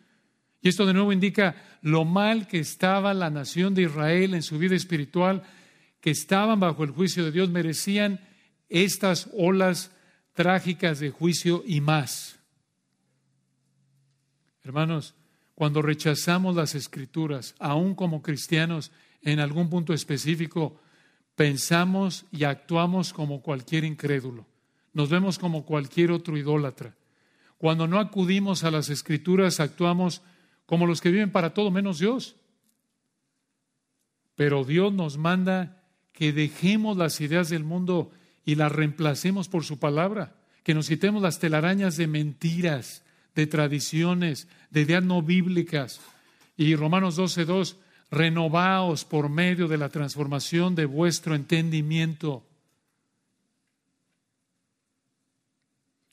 [0.61, 4.57] Y esto de nuevo indica lo mal que estaba la nación de Israel en su
[4.57, 5.43] vida espiritual,
[6.01, 8.19] que estaban bajo el juicio de Dios, merecían
[8.69, 9.91] estas olas
[10.33, 12.39] trágicas de juicio y más.
[14.63, 15.15] Hermanos,
[15.55, 18.91] cuando rechazamos las escrituras, aún como cristianos,
[19.21, 20.79] en algún punto específico,
[21.35, 24.45] pensamos y actuamos como cualquier incrédulo.
[24.93, 26.95] Nos vemos como cualquier otro idólatra.
[27.57, 30.21] Cuando no acudimos a las escrituras, actuamos
[30.67, 32.35] como los que viven para todo menos Dios.
[34.35, 35.81] Pero Dios nos manda
[36.13, 38.11] que dejemos las ideas del mundo
[38.45, 43.03] y las reemplacemos por su palabra, que nos quitemos las telarañas de mentiras,
[43.33, 46.01] de tradiciones, de ideas no bíblicas.
[46.57, 47.77] Y Romanos 12.2,
[48.11, 52.45] renovaos por medio de la transformación de vuestro entendimiento.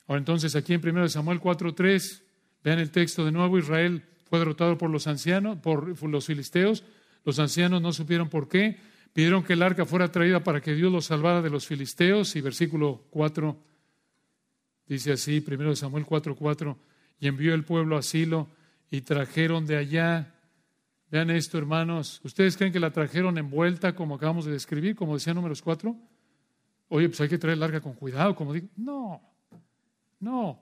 [0.07, 2.21] Ahora entonces aquí en 1 Samuel 4.3,
[2.63, 6.83] vean el texto de nuevo, Israel fue derrotado por los ancianos, por los filisteos,
[7.23, 8.77] los ancianos no supieron por qué,
[9.13, 12.41] pidieron que el arca fuera traída para que Dios los salvara de los filisteos y
[12.41, 13.57] versículo 4
[14.87, 16.77] dice así, 1 Samuel 4.4,
[17.19, 18.49] y envió el pueblo a Silo
[18.91, 20.35] y trajeron de allá.
[21.09, 22.21] Vean esto, hermanos.
[22.23, 25.95] ¿Ustedes creen que la trajeron envuelta como acabamos de describir, como decía números cuatro?
[26.89, 28.67] Oye, pues hay que traer larga con cuidado, como digo.
[28.75, 29.21] No,
[30.19, 30.59] no.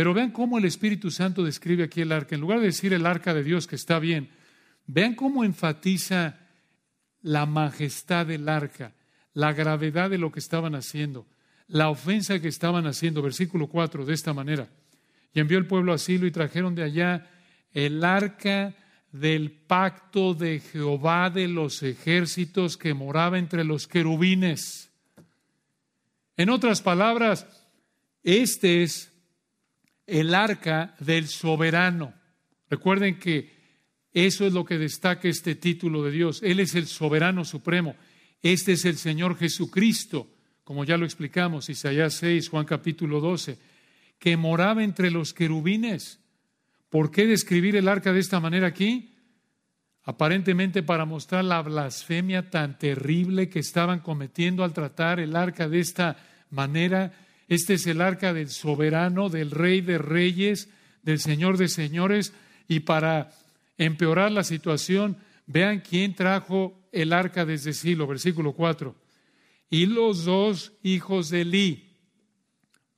[0.00, 2.34] Pero vean cómo el Espíritu Santo describe aquí el arca.
[2.34, 4.30] En lugar de decir el arca de Dios, que está bien,
[4.86, 6.38] vean cómo enfatiza
[7.20, 8.94] la majestad del arca,
[9.34, 11.26] la gravedad de lo que estaban haciendo,
[11.66, 13.20] la ofensa que estaban haciendo.
[13.20, 14.70] Versículo 4, de esta manera.
[15.34, 17.30] Y envió el pueblo a y trajeron de allá
[17.74, 18.74] el arca
[19.12, 24.90] del pacto de Jehová de los ejércitos que moraba entre los querubines.
[26.38, 27.46] En otras palabras,
[28.22, 29.09] este es
[30.10, 32.12] el arca del soberano.
[32.68, 33.50] Recuerden que
[34.12, 36.40] eso es lo que destaca este título de Dios.
[36.42, 37.96] Él es el soberano supremo.
[38.42, 40.28] Este es el Señor Jesucristo,
[40.64, 43.70] como ya lo explicamos, Isaías 6, Juan capítulo 12
[44.20, 46.20] que moraba entre los querubines.
[46.90, 49.16] ¿Por qué describir el arca de esta manera aquí?
[50.04, 55.80] Aparentemente para mostrar la blasfemia tan terrible que estaban cometiendo al tratar el arca de
[55.80, 56.16] esta
[56.50, 57.12] manera.
[57.50, 60.70] Este es el arca del soberano, del rey de reyes,
[61.02, 62.32] del señor de señores.
[62.68, 63.32] Y para
[63.76, 68.94] empeorar la situación, vean quién trajo el arca desde Silo, versículo 4.
[69.68, 71.96] Y los dos hijos de Eli,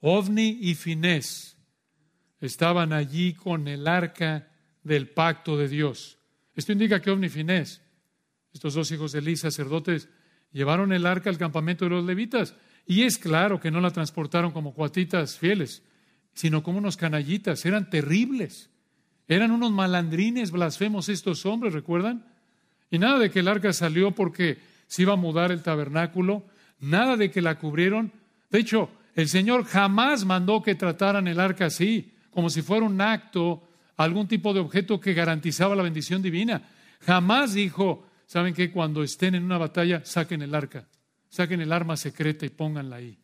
[0.00, 1.56] Ovni y Finés
[2.38, 4.50] estaban allí con el arca
[4.82, 6.18] del pacto de Dios.
[6.54, 7.80] Esto indica que Ovni y Finés,
[8.52, 10.10] estos dos hijos de Eli, sacerdotes,
[10.52, 12.54] llevaron el arca al campamento de los levitas.
[12.86, 15.82] Y es claro que no la transportaron como cuatitas fieles,
[16.34, 17.64] sino como unos canallitas.
[17.64, 18.70] Eran terribles.
[19.28, 22.26] Eran unos malandrines blasfemos estos hombres, ¿recuerdan?
[22.90, 26.44] Y nada de que el arca salió porque se iba a mudar el tabernáculo,
[26.80, 28.12] nada de que la cubrieron.
[28.50, 33.00] De hecho, el Señor jamás mandó que trataran el arca así, como si fuera un
[33.00, 33.66] acto,
[33.96, 36.68] algún tipo de objeto que garantizaba la bendición divina.
[37.00, 38.70] Jamás dijo, ¿saben qué?
[38.70, 40.86] Cuando estén en una batalla, saquen el arca,
[41.32, 43.18] saquen el arma secreta y pónganla ahí.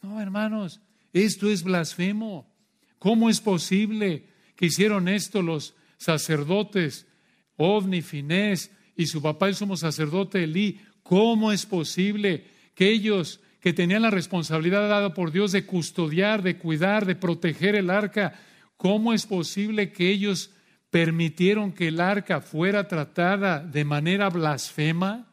[0.00, 0.80] No, hermanos,
[1.12, 2.54] esto es blasfemo.
[3.00, 7.08] ¿Cómo es posible que hicieron esto los sacerdotes,
[7.56, 10.80] Ovni, Finés y su papá, el sumo sacerdote Elí?
[11.02, 16.58] ¿Cómo es posible que ellos que tenían la responsabilidad dada por Dios de custodiar, de
[16.58, 18.38] cuidar, de proteger el arca,
[18.76, 20.52] ¿cómo es posible que ellos
[20.90, 25.26] permitieron que el arca fuera tratada de manera blasfema?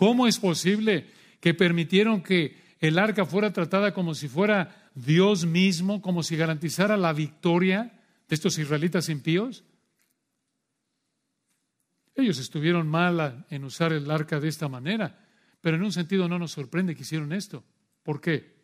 [0.00, 1.10] ¿Cómo es posible
[1.40, 6.96] que permitieron que el arca fuera tratada como si fuera Dios mismo, como si garantizara
[6.96, 7.92] la victoria?
[8.26, 9.62] de estos israelitas impíos?
[12.14, 15.18] Ellos estuvieron mal en usar el arca de esta manera,
[15.60, 17.62] pero en un sentido no nos sorprende que hicieron esto.
[18.02, 18.54] ¿Por qué?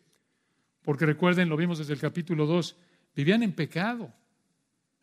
[0.81, 2.75] Porque recuerden, lo vimos desde el capítulo 2,
[3.15, 4.11] vivían en pecado.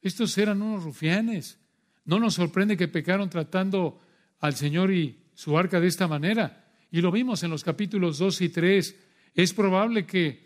[0.02, 1.60] Estos eran unos rufianes.
[2.04, 4.00] No nos sorprende que pecaron tratando
[4.40, 6.64] al Señor y su arca de esta manera.
[6.90, 8.96] Y lo vimos en los capítulos 2 y 3.
[9.34, 10.44] Es probable que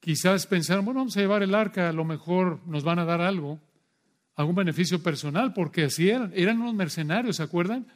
[0.00, 3.20] quizás pensaron, bueno, vamos a llevar el arca, a lo mejor nos van a dar
[3.20, 3.60] algo
[4.34, 7.86] algún beneficio personal, porque así eran, eran unos mercenarios, ¿se acuerdan?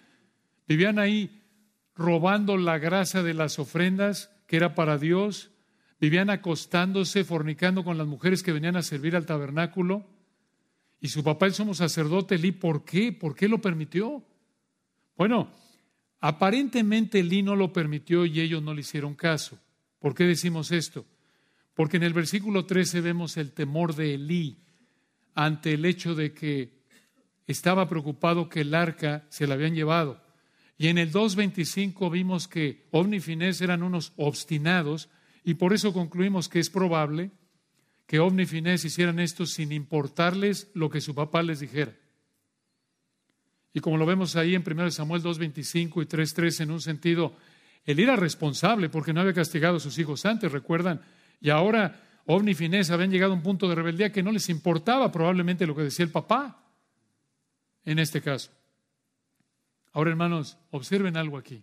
[0.66, 1.42] Vivían ahí
[1.94, 5.51] robando la grasa de las ofrendas que era para Dios,
[6.01, 10.07] vivían acostándose, fornicando con las mujeres que venían a servir al tabernáculo.
[11.01, 13.12] Y su papá, el sumo sacerdote ¿por qué?
[13.12, 14.22] ¿Por qué lo permitió?
[15.16, 15.51] Bueno,
[16.26, 19.60] aparentemente Elí no lo permitió y ellos no le hicieron caso.
[20.00, 21.06] ¿Por qué decimos esto?
[21.74, 24.58] Porque en el versículo 13 vemos el temor de Elí
[25.34, 26.82] ante el hecho de que
[27.46, 30.20] estaba preocupado que el arca se la habían llevado.
[30.76, 33.20] Y en el 2.25 vimos que Ovni
[33.60, 35.08] eran unos obstinados
[35.44, 37.30] y por eso concluimos que es probable
[38.08, 41.94] que Ovni hicieran esto sin importarles lo que su papá les dijera.
[43.76, 47.36] Y como lo vemos ahí en 1 Samuel 2.25 y 3.3 en un sentido,
[47.84, 51.02] él era responsable porque no había castigado a sus hijos antes, recuerdan,
[51.42, 54.48] y ahora Ovni y Finés habían llegado a un punto de rebeldía que no les
[54.48, 56.64] importaba probablemente lo que decía el papá
[57.84, 58.50] en este caso.
[59.92, 61.62] Ahora, hermanos, observen algo aquí.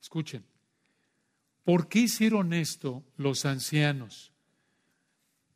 [0.00, 0.44] Escuchen.
[1.64, 4.30] ¿Por qué hicieron esto los ancianos,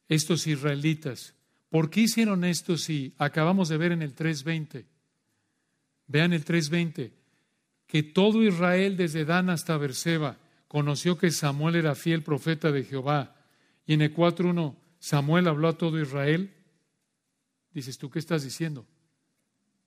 [0.09, 1.37] estos israelitas?
[1.71, 4.87] ¿Por qué hicieron esto si acabamos de ver en el 3.20?
[6.15, 7.11] Vean el 3.20,
[7.89, 10.37] que todo Israel desde Dan hasta Berseba
[10.69, 13.35] conoció que Samuel era fiel profeta de Jehová
[13.85, 16.55] y en el 4.1, Samuel habló a todo Israel.
[17.73, 18.87] Dices tú, ¿qué estás diciendo?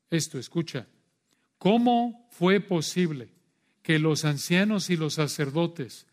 [0.09, 0.87] Esto, escucha.
[1.57, 3.29] ¿Cómo fue posible
[3.81, 6.07] que los ancianos y los sacerdotes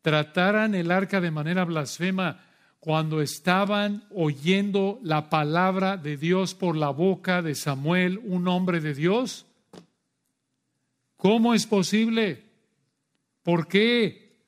[0.00, 2.40] trataran el arca de manera blasfema
[2.80, 8.94] cuando estaban oyendo la palabra de Dios por la boca de Samuel, un hombre de
[8.94, 9.44] Dios?
[11.18, 12.42] ¿Cómo es posible?
[13.42, 14.38] ¿Por qué?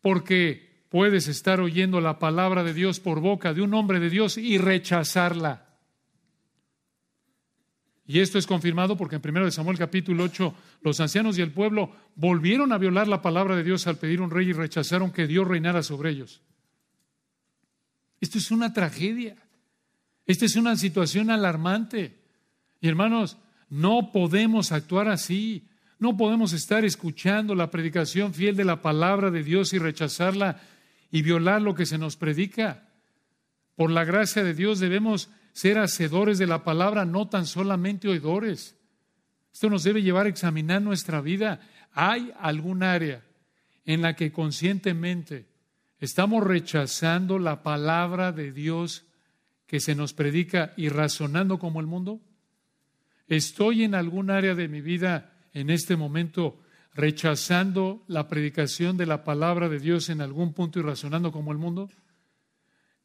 [0.00, 4.36] Porque Puedes estar oyendo la palabra de Dios por boca de un hombre de Dios
[4.36, 5.68] y rechazarla.
[8.04, 11.92] Y esto es confirmado porque en 1 Samuel capítulo 8 los ancianos y el pueblo
[12.16, 15.46] volvieron a violar la palabra de Dios al pedir un rey y rechazaron que Dios
[15.46, 16.42] reinara sobre ellos.
[18.20, 19.36] Esto es una tragedia.
[20.26, 22.18] Esta es una situación alarmante.
[22.80, 23.38] Y hermanos,
[23.68, 25.68] no podemos actuar así.
[26.00, 30.58] No podemos estar escuchando la predicación fiel de la palabra de Dios y rechazarla
[31.10, 32.88] y violar lo que se nos predica.
[33.76, 38.78] Por la gracia de Dios debemos ser hacedores de la palabra, no tan solamente oidores.
[39.52, 41.60] Esto nos debe llevar a examinar nuestra vida.
[41.92, 43.22] ¿Hay algún área
[43.84, 45.48] en la que conscientemente
[45.98, 49.04] estamos rechazando la palabra de Dios
[49.66, 52.22] que se nos predica y razonando como el mundo?
[53.28, 56.58] ¿Estoy en algún área de mi vida en este momento
[56.94, 61.58] rechazando la predicación de la palabra de Dios en algún punto y razonando como el
[61.58, 61.88] mundo?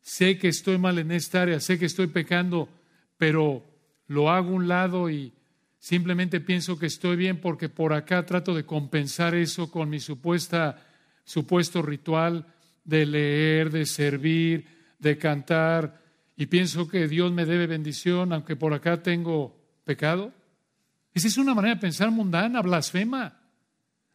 [0.01, 2.69] Sé que estoy mal en esta área, sé que estoy pecando,
[3.17, 3.63] pero
[4.07, 5.33] lo hago a un lado y
[5.79, 10.85] simplemente pienso que estoy bien porque por acá trato de compensar eso con mi supuesta
[11.23, 12.45] supuesto ritual
[12.83, 14.67] de leer, de servir,
[14.99, 16.01] de cantar
[16.37, 20.31] y pienso que Dios me debe bendición aunque por acá tengo pecado.
[21.15, 23.39] Esa es una manera de pensar mundana, blasfema.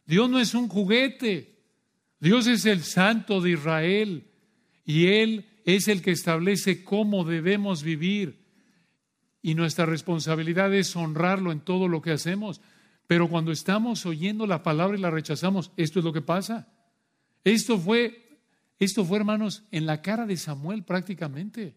[0.05, 1.59] Dios no es un juguete.
[2.19, 4.31] Dios es el santo de Israel
[4.85, 8.45] y Él es el que establece cómo debemos vivir.
[9.41, 12.61] Y nuestra responsabilidad es honrarlo en todo lo que hacemos.
[13.07, 16.71] Pero cuando estamos oyendo la palabra y la rechazamos, esto es lo que pasa.
[17.43, 18.39] Esto fue,
[18.77, 21.75] esto fue, hermanos, en la cara de Samuel prácticamente.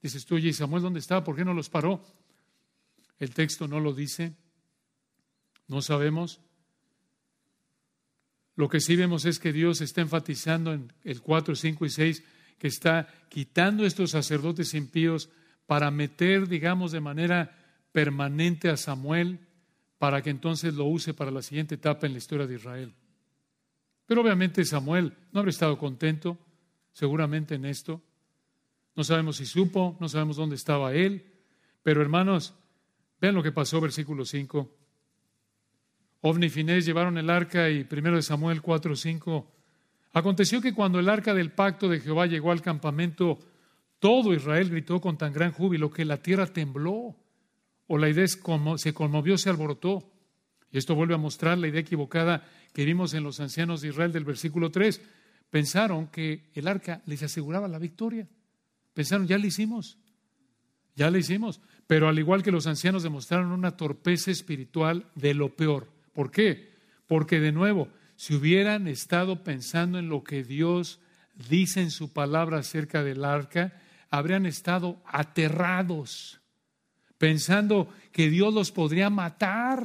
[0.00, 1.24] Dices tú, oye, Samuel dónde estaba?
[1.24, 2.04] ¿Por qué no los paró?
[3.18, 4.36] El texto no lo dice.
[5.68, 6.40] No sabemos.
[8.54, 12.24] Lo que sí vemos es que Dios está enfatizando en el 4, 5 y 6
[12.58, 15.30] que está quitando estos sacerdotes impíos
[15.66, 17.58] para meter, digamos, de manera
[17.92, 19.40] permanente a Samuel
[19.98, 22.94] para que entonces lo use para la siguiente etapa en la historia de Israel.
[24.06, 26.38] Pero obviamente Samuel no habría estado contento,
[26.92, 28.02] seguramente en esto.
[28.94, 31.24] No sabemos si supo, no sabemos dónde estaba él,
[31.82, 32.54] pero hermanos,
[33.20, 34.81] vean lo que pasó, versículo 5.
[36.24, 39.52] Ovni y Finés llevaron el arca y primero de Samuel 4, 5.
[40.12, 43.40] Aconteció que cuando el arca del pacto de Jehová llegó al campamento,
[43.98, 47.16] todo Israel gritó con tan gran júbilo que la tierra tembló,
[47.88, 50.12] o la idea se conmovió, se alborotó.
[50.70, 54.12] Y esto vuelve a mostrar la idea equivocada que vimos en los ancianos de Israel
[54.12, 55.02] del versículo 3.
[55.50, 58.28] Pensaron que el arca les aseguraba la victoria.
[58.94, 59.98] Pensaron, ya lo hicimos,
[60.94, 61.60] ya lo hicimos.
[61.88, 66.01] Pero al igual que los ancianos demostraron una torpeza espiritual de lo peor.
[66.12, 66.72] ¿Por qué?
[67.06, 71.00] Porque de nuevo, si hubieran estado pensando en lo que Dios
[71.48, 73.72] dice en su palabra acerca del arca,
[74.10, 76.40] habrían estado aterrados,
[77.18, 79.84] pensando que Dios los podría matar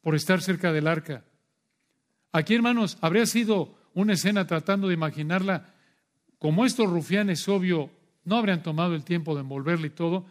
[0.00, 1.24] por estar cerca del arca.
[2.32, 5.74] Aquí, hermanos, habría sido una escena tratando de imaginarla
[6.38, 7.90] como estos rufianes, obvio,
[8.24, 10.26] no habrían tomado el tiempo de envolverla y todo.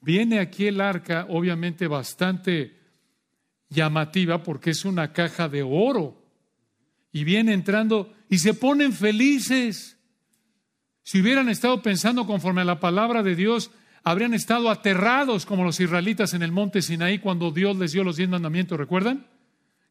[0.00, 2.75] Viene aquí el arca, obviamente bastante
[3.68, 6.22] llamativa porque es una caja de oro.
[7.12, 9.98] Y viene entrando y se ponen felices.
[11.02, 13.70] Si hubieran estado pensando conforme a la palabra de Dios,
[14.02, 18.16] habrían estado aterrados como los israelitas en el monte Sinaí cuando Dios les dio los
[18.16, 19.26] diez mandamientos, ¿recuerdan?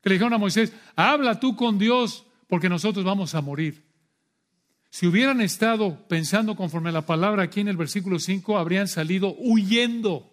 [0.01, 3.83] Que le dijeron a Moisés, habla tú con Dios porque nosotros vamos a morir.
[4.89, 9.35] Si hubieran estado pensando conforme a la palabra aquí en el versículo 5, habrían salido
[9.37, 10.31] huyendo.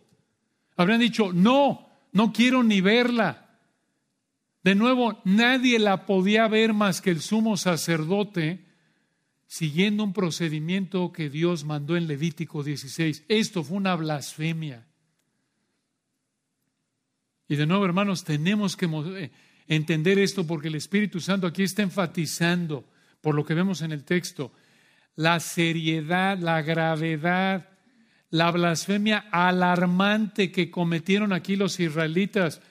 [0.77, 3.59] Habrían dicho, no, no quiero ni verla.
[4.63, 8.65] De nuevo, nadie la podía ver más que el sumo sacerdote
[9.53, 13.25] siguiendo un procedimiento que Dios mandó en Levítico 16.
[13.29, 14.87] Esto fue una blasfemia.
[17.49, 19.31] Y de nuevo, hermanos, tenemos que eh,
[19.67, 22.89] entender esto porque el Espíritu Santo aquí está enfatizando,
[23.21, 24.53] por lo que vemos en el texto,
[25.17, 27.69] la seriedad, la gravedad,
[28.33, 32.63] la blasfemia alarmante que cometieron aquí los israelitas.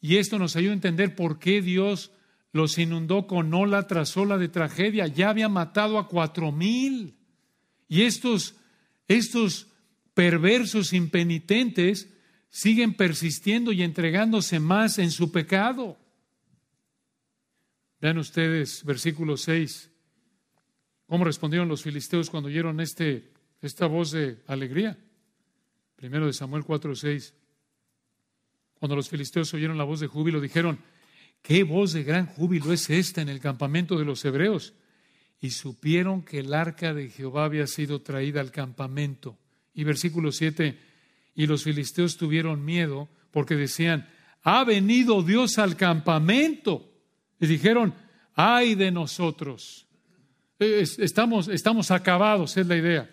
[0.00, 2.12] Y esto nos ayuda a entender por qué Dios
[2.52, 5.08] los inundó con ola tras ola de tragedia.
[5.08, 7.16] Ya había matado a cuatro mil.
[7.88, 8.54] Y estos,
[9.08, 9.66] estos
[10.14, 12.08] perversos impenitentes
[12.48, 15.98] siguen persistiendo y entregándose más en su pecado.
[18.00, 19.90] Vean ustedes, versículo 6,
[21.06, 23.31] cómo respondieron los filisteos cuando oyeron este,
[23.62, 24.98] esta voz de alegría.
[25.96, 27.34] Primero de Samuel 4, 6.
[28.78, 30.78] Cuando los filisteos oyeron la voz de júbilo, dijeron,
[31.42, 34.74] ¿Qué voz de gran júbilo es esta en el campamento de los hebreos?
[35.40, 39.36] Y supieron que el arca de Jehová había sido traída al campamento.
[39.74, 40.78] Y versículo 7,
[41.34, 44.08] y los filisteos tuvieron miedo porque decían,
[44.44, 46.92] ha venido Dios al campamento.
[47.40, 47.92] Y dijeron,
[48.34, 49.86] ay de nosotros.
[50.60, 53.10] Estamos, estamos acabados, es la idea.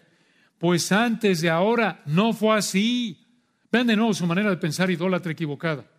[0.60, 3.26] Pues antes de ahora no fue así.
[3.72, 5.89] Vean de nuevo su manera de pensar idólatra equivocada.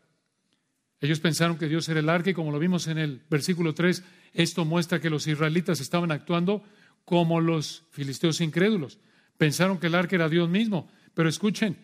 [1.00, 4.04] Ellos pensaron que Dios era el arca y como lo vimos en el versículo 3,
[4.34, 6.62] esto muestra que los israelitas estaban actuando
[7.06, 8.98] como los filisteos incrédulos.
[9.38, 10.90] Pensaron que el arca era Dios mismo.
[11.14, 11.78] Pero escuchen,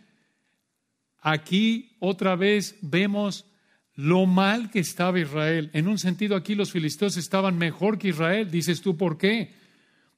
[1.21, 3.47] aquí otra vez vemos
[3.95, 5.71] lo mal que estaba Israel.
[5.73, 8.51] En un sentido aquí los filisteos estaban mejor que Israel.
[8.51, 9.55] Dices tú, ¿por qué?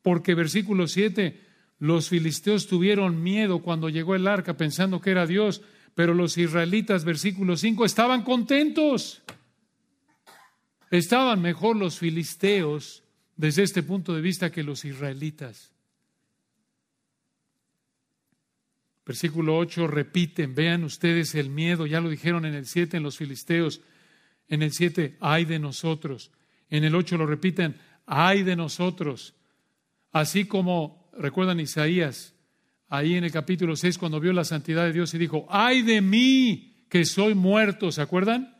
[0.03, 1.48] Porque versículo 7,
[1.79, 5.63] los filisteos tuvieron miedo cuando llegó el arca pensando que era Dios.
[5.95, 9.23] Pero los israelitas, versículo 5, estaban contentos.
[10.91, 13.03] Estaban mejor los filisteos
[13.37, 15.73] desde este punto de vista que los israelitas.
[19.07, 23.17] Versículo 8, repiten, vean ustedes el miedo, ya lo dijeron en el 7 en los
[23.17, 23.81] filisteos,
[24.49, 26.31] en el 7, ay de nosotros,
[26.69, 29.35] en el 8 lo repiten, ay de nosotros,
[30.13, 32.35] así como, recuerdan Isaías,
[32.89, 36.01] ahí en el capítulo 6 cuando vio la santidad de Dios y dijo, ay de
[36.01, 38.57] mí que soy muerto, ¿se acuerdan?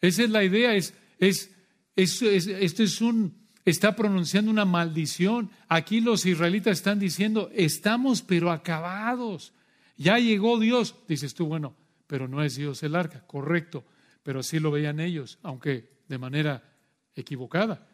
[0.00, 1.50] Esa es la idea, es, es,
[1.96, 5.50] es, esto es un, está pronunciando una maldición.
[5.68, 9.52] Aquí los israelitas están diciendo, estamos pero acabados,
[9.96, 10.96] ya llegó Dios.
[11.06, 11.76] Dices tú, bueno,
[12.06, 13.84] pero no es Dios el arca, correcto,
[14.22, 16.62] pero así lo veían ellos, aunque de manera
[17.14, 17.86] equivocada.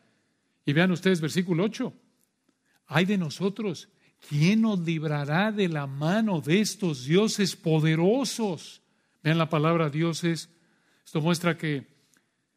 [0.64, 1.92] Y vean ustedes versículo 8,
[2.88, 3.88] ay de nosotros
[4.26, 8.82] ¿quién nos librará de la mano de estos dioses poderosos?
[9.22, 10.48] Vean la palabra dioses.
[11.04, 11.86] Esto muestra que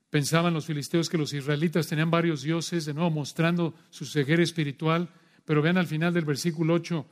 [0.09, 5.09] pensaban los filisteos que los israelitas tenían varios dioses, de nuevo mostrando su ceguera espiritual.
[5.45, 7.05] Pero vean al final del versículo 8,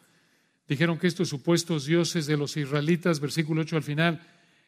[0.68, 4.22] dijeron que estos supuestos dioses de los israelitas, versículo 8 al final,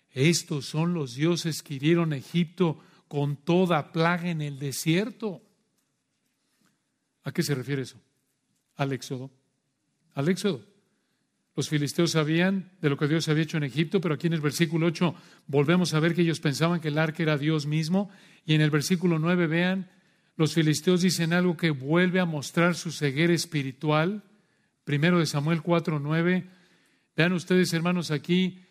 [0.09, 5.41] estos son los dioses que hirieron a Egipto con toda plaga en el desierto.
[7.23, 8.01] ¿A qué se refiere eso?
[8.82, 9.29] Al Éxodo
[10.13, 10.65] al Éxodo.
[11.55, 14.41] Los filisteos sabían de lo que Dios había hecho en Egipto, pero aquí en el
[14.41, 15.13] versículo 8
[15.47, 18.09] volvemos a ver que ellos pensaban que el arca era Dios mismo.
[18.45, 19.91] Y en el versículo 9 vean,
[20.38, 24.23] los filisteos dicen algo que vuelve a mostrar su ceguera espiritual.
[24.86, 26.47] Primero de Samuel 4, 9.
[27.17, 28.61] Vean ustedes, hermanos, aquí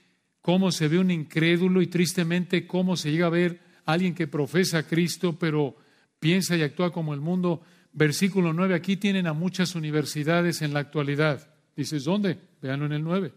[0.40, 4.78] cómo se ve un incrédulo y tristemente cómo se llega a ver alguien que profesa
[4.78, 5.76] a Cristo, pero
[6.18, 7.60] piensa y actúa como el mundo.
[7.92, 11.48] Versículo 9, aquí tienen a muchas universidades en la actualidad.
[11.76, 12.38] Dices, ¿dónde?
[12.62, 13.32] Veanlo en el 9.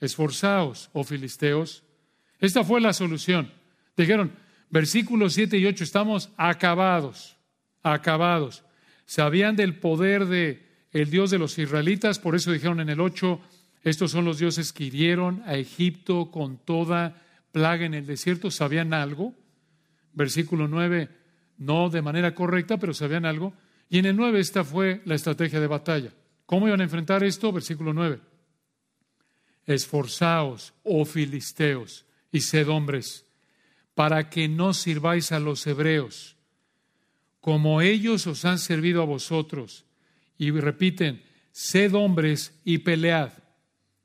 [0.00, 1.82] Esforzaos, oh filisteos.
[2.38, 3.50] Esta fue la solución.
[3.96, 4.32] Dijeron,
[4.70, 7.36] versículos 7 y 8, estamos acabados,
[7.82, 8.62] acabados.
[9.04, 13.40] Sabían del poder de el Dios de los israelitas, por eso dijeron en el 8,
[13.82, 17.22] estos son los dioses que hirieron a Egipto con toda
[17.52, 18.50] plaga en el desierto.
[18.50, 19.34] ¿Sabían algo?
[20.12, 21.08] Versículo 9,
[21.58, 23.54] no de manera correcta, pero sabían algo.
[23.88, 26.12] Y en el 9 esta fue la estrategia de batalla.
[26.44, 27.52] ¿Cómo iban a enfrentar esto?
[27.52, 28.20] Versículo 9.
[29.66, 33.26] Esforzaos, oh filisteos, y sed hombres,
[33.94, 36.36] para que no sirváis a los hebreos,
[37.40, 39.84] como ellos os han servido a vosotros.
[40.38, 41.22] Y repiten,
[41.52, 43.32] sed hombres y pelead.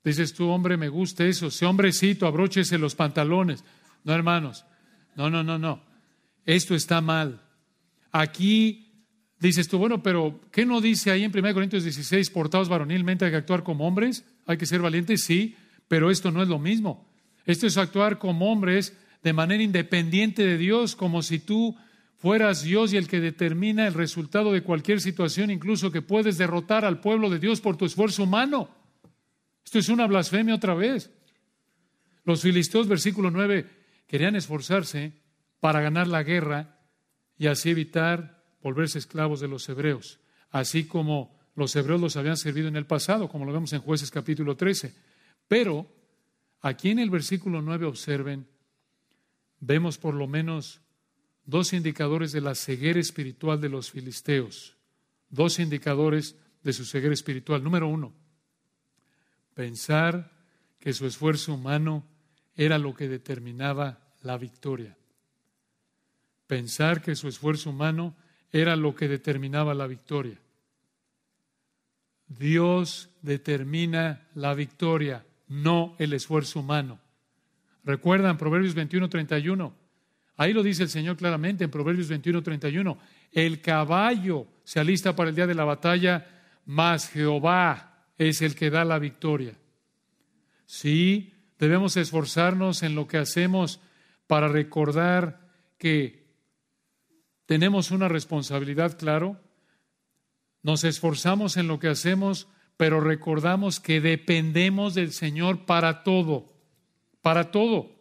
[0.03, 1.51] Dices tú, hombre, me gusta eso.
[1.51, 3.63] Sé hombrecito, abróchese los pantalones.
[4.03, 4.65] No, hermanos.
[5.15, 5.83] No, no, no, no.
[6.45, 7.41] Esto está mal.
[8.11, 8.90] Aquí
[9.47, 13.31] dices tú, bueno, pero ¿qué no dice ahí en 1 Corintios 16, portados varonilmente hay
[13.31, 14.23] que actuar como hombres?
[14.45, 15.55] Hay que ser valientes, sí,
[15.87, 17.07] pero esto no es lo mismo.
[17.45, 21.75] Esto es actuar como hombres de manera independiente de Dios, como si tú
[22.17, 26.85] fueras Dios y el que determina el resultado de cualquier situación, incluso que puedes derrotar
[26.85, 28.69] al pueblo de Dios por tu esfuerzo humano.
[29.65, 31.11] Esto es una blasfemia otra vez.
[32.23, 33.65] Los filisteos, versículo 9,
[34.05, 35.13] querían esforzarse
[35.59, 36.77] para ganar la guerra
[37.37, 42.67] y así evitar volverse esclavos de los hebreos, así como los hebreos los habían servido
[42.67, 44.93] en el pasado, como lo vemos en jueces capítulo 13.
[45.47, 45.87] Pero
[46.61, 48.47] aquí en el versículo 9 observen,
[49.59, 50.81] vemos por lo menos
[51.45, 54.77] dos indicadores de la ceguera espiritual de los filisteos,
[55.29, 57.63] dos indicadores de su ceguera espiritual.
[57.63, 58.13] Número uno,
[59.53, 60.31] pensar
[60.79, 62.05] que su esfuerzo humano
[62.55, 64.97] era lo que determinaba la victoria.
[66.47, 68.15] Pensar que su esfuerzo humano
[68.51, 70.37] era lo que determinaba la victoria.
[72.27, 76.99] Dios determina la victoria, no el esfuerzo humano.
[77.83, 79.73] Recuerdan Proverbios 21, 31.
[80.37, 82.97] Ahí lo dice el Señor claramente en Proverbios 21, 31.
[83.31, 86.25] El caballo se alista para el día de la batalla,
[86.65, 89.55] mas Jehová es el que da la victoria.
[90.65, 93.81] Sí, debemos esforzarnos en lo que hacemos
[94.27, 96.20] para recordar que
[97.51, 99.37] tenemos una responsabilidad, claro.
[100.63, 102.47] Nos esforzamos en lo que hacemos,
[102.77, 106.45] pero recordamos que dependemos del Señor para todo,
[107.21, 107.91] para todo.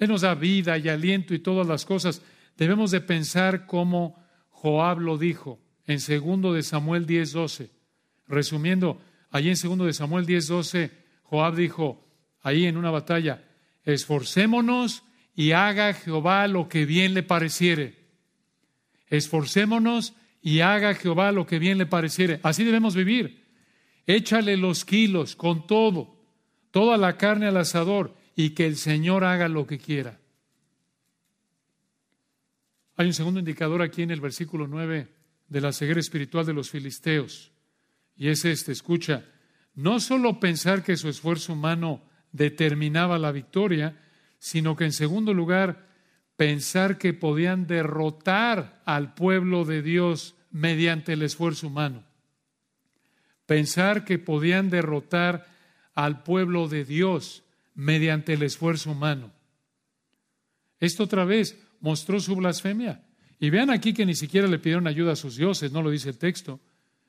[0.00, 2.22] Él nos da vida y aliento y todas las cosas.
[2.56, 7.70] Debemos de pensar como Joab lo dijo en segundo de Samuel 10:12.
[8.26, 10.90] Resumiendo, Allí en 2 de Samuel 10:12,
[11.22, 12.04] Joab dijo,
[12.40, 13.44] ahí en una batalla,
[13.84, 15.04] esforcémonos
[15.36, 17.97] y haga Jehová lo que bien le pareciere.
[19.10, 22.40] Esforcémonos y haga Jehová lo que bien le pareciere.
[22.42, 23.44] Así debemos vivir.
[24.06, 26.16] Échale los kilos con todo,
[26.70, 30.18] toda la carne al asador y que el Señor haga lo que quiera.
[32.96, 35.08] Hay un segundo indicador aquí en el versículo 9
[35.48, 37.52] de la ceguera espiritual de los filisteos.
[38.16, 39.24] Y es este, escucha,
[39.74, 42.02] no solo pensar que su esfuerzo humano
[42.32, 43.96] determinaba la victoria,
[44.38, 45.87] sino que en segundo lugar,
[46.38, 52.04] pensar que podían derrotar al pueblo de Dios mediante el esfuerzo humano.
[53.44, 55.48] Pensar que podían derrotar
[55.94, 57.42] al pueblo de Dios
[57.74, 59.32] mediante el esfuerzo humano.
[60.78, 63.04] Esto otra vez mostró su blasfemia.
[63.40, 66.10] Y vean aquí que ni siquiera le pidieron ayuda a sus dioses, no lo dice
[66.10, 66.60] el texto.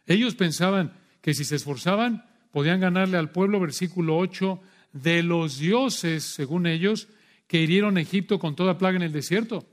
[0.08, 4.60] Ellos pensaban que si se esforzaban podían ganarle al pueblo, versículo 8,
[4.94, 7.10] de los dioses, según ellos,
[7.50, 9.68] que hirieron a Egipto con toda plaga en el desierto.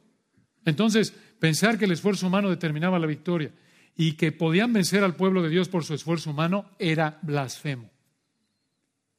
[0.64, 3.52] Entonces, pensar que el esfuerzo humano determinaba la victoria
[3.94, 7.90] y que podían vencer al pueblo de Dios por su esfuerzo humano era blasfemo.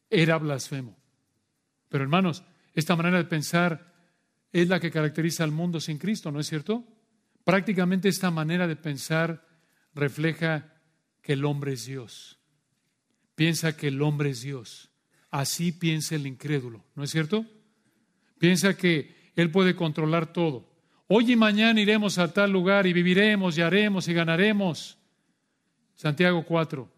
[0.10, 0.98] Era blasfemo.
[1.88, 2.44] Pero hermanos,
[2.74, 3.94] esta manera de pensar
[4.52, 6.84] es la que caracteriza al mundo sin Cristo, ¿no es cierto?
[7.44, 9.48] Prácticamente esta manera de pensar
[9.94, 10.74] refleja
[11.22, 12.40] que el hombre es Dios.
[13.36, 14.90] Piensa que el hombre es Dios.
[15.30, 17.46] Así piensa el incrédulo, ¿no es cierto?
[18.38, 20.70] Piensa que Él puede controlar todo.
[21.08, 24.98] Hoy y mañana iremos a tal lugar y viviremos y haremos y ganaremos.
[25.96, 26.90] Santiago 4.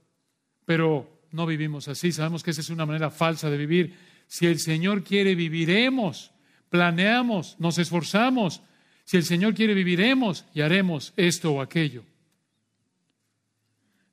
[0.65, 2.11] Pero no vivimos así.
[2.11, 3.95] Sabemos que esa es una manera falsa de vivir.
[4.27, 6.31] Si el Señor quiere, viviremos.
[6.69, 8.61] Planeamos, nos esforzamos.
[9.03, 12.03] Si el Señor quiere, viviremos y haremos esto o aquello.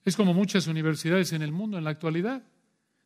[0.05, 2.45] Es como muchas universidades en el mundo en la actualidad.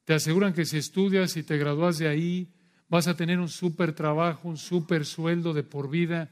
[0.05, 2.49] Te aseguran que si estudias y te gradúas de ahí,
[2.91, 6.29] vas a tener un súper trabajo, un súper sueldo de por vida,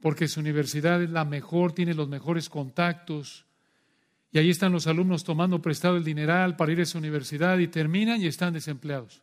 [0.00, 3.44] porque su universidad es la mejor, tiene los mejores contactos.
[4.32, 7.66] Y ahí están los alumnos tomando prestado el dineral para ir a esa universidad y
[7.66, 9.20] terminan y están desempleados.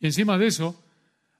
[0.00, 0.82] Y encima de eso,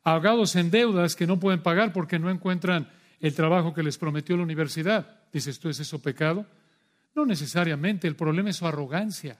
[0.04, 2.88] ahogados en deudas que no pueden pagar porque no encuentran
[3.18, 5.24] el trabajo que les prometió la universidad.
[5.32, 6.46] Dices, ¿tú es eso pecado?
[7.16, 9.38] No necesariamente, el problema es su arrogancia.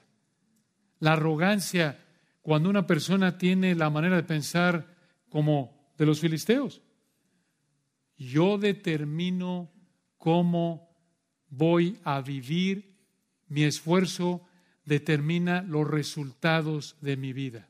[0.99, 1.97] La arrogancia
[2.41, 4.95] cuando una persona tiene la manera de pensar
[5.29, 6.81] como de los filisteos.
[8.17, 9.71] Yo determino
[10.17, 10.89] cómo
[11.49, 12.97] voy a vivir,
[13.47, 14.41] mi esfuerzo
[14.85, 17.69] determina los resultados de mi vida.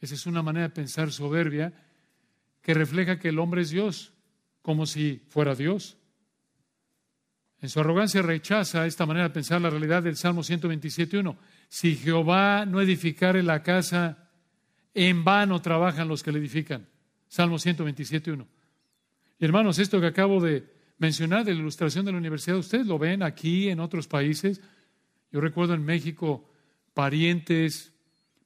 [0.00, 1.72] Esa es una manera de pensar soberbia
[2.62, 4.12] que refleja que el hombre es Dios,
[4.62, 5.96] como si fuera Dios.
[7.60, 11.36] En su arrogancia rechaza esta manera de pensar la realidad del Salmo 127.1.
[11.68, 14.30] Si Jehová no edificare la casa,
[14.94, 16.88] en vano trabajan los que le edifican.
[17.28, 18.46] Salmo 127.1.
[19.38, 20.64] Y hermanos, esto que acabo de
[20.98, 24.60] mencionar de la ilustración de la universidad, ustedes lo ven aquí en otros países.
[25.30, 26.48] Yo recuerdo en México
[26.94, 27.92] parientes,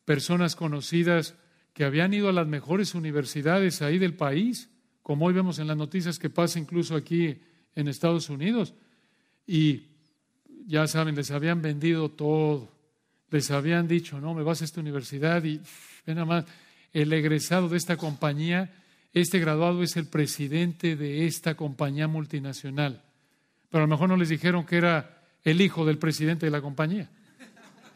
[0.05, 1.37] personas conocidas
[1.73, 4.71] que habían ido a las mejores universidades ahí del país,
[5.03, 7.39] como hoy vemos en las noticias que pasa incluso aquí
[7.77, 8.75] en Estados Unidos.
[9.47, 9.87] Y
[10.66, 12.73] ya saben, les habían vendido todo,
[13.31, 15.61] les habían dicho, no, me vas a esta universidad y
[16.07, 16.45] ven nada más,
[16.93, 18.72] el egresado de esta compañía,
[19.12, 23.03] este graduado es el presidente de esta compañía multinacional.
[23.70, 26.61] Pero a lo mejor no les dijeron que era el hijo del presidente de la
[26.61, 27.09] compañía.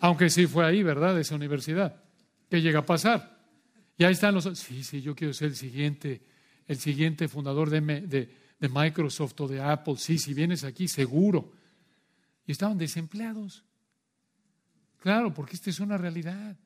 [0.00, 1.18] Aunque sí fue ahí, ¿verdad?
[1.18, 2.02] Esa universidad.
[2.48, 3.38] ¿Qué llega a pasar?
[3.96, 4.44] Y ahí están los...
[4.58, 6.22] Sí, sí, yo quiero ser el siguiente,
[6.68, 9.96] el siguiente fundador de, de, de Microsoft o de Apple.
[9.96, 11.52] Sí, si vienes aquí, seguro.
[12.46, 13.64] Y estaban desempleados.
[15.04, 16.56] Claro, porque esta es una realidad.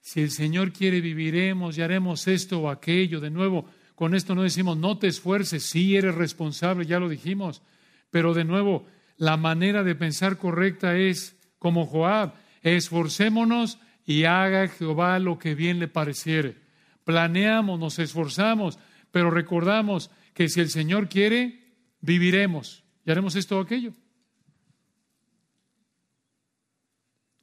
[0.00, 3.20] Si el Señor quiere, viviremos y haremos esto o aquello.
[3.20, 7.60] De nuevo, con esto no decimos, no te esfuerces, sí eres responsable, ya lo dijimos.
[8.08, 8.86] Pero de nuevo,
[9.18, 12.32] la manera de pensar correcta es como Joab,
[12.62, 16.56] esforcémonos y haga Jehová lo que bien le pareciere.
[17.04, 18.78] Planeamos, nos esforzamos,
[19.10, 23.92] pero recordamos que si el Señor quiere, viviremos y haremos esto o aquello.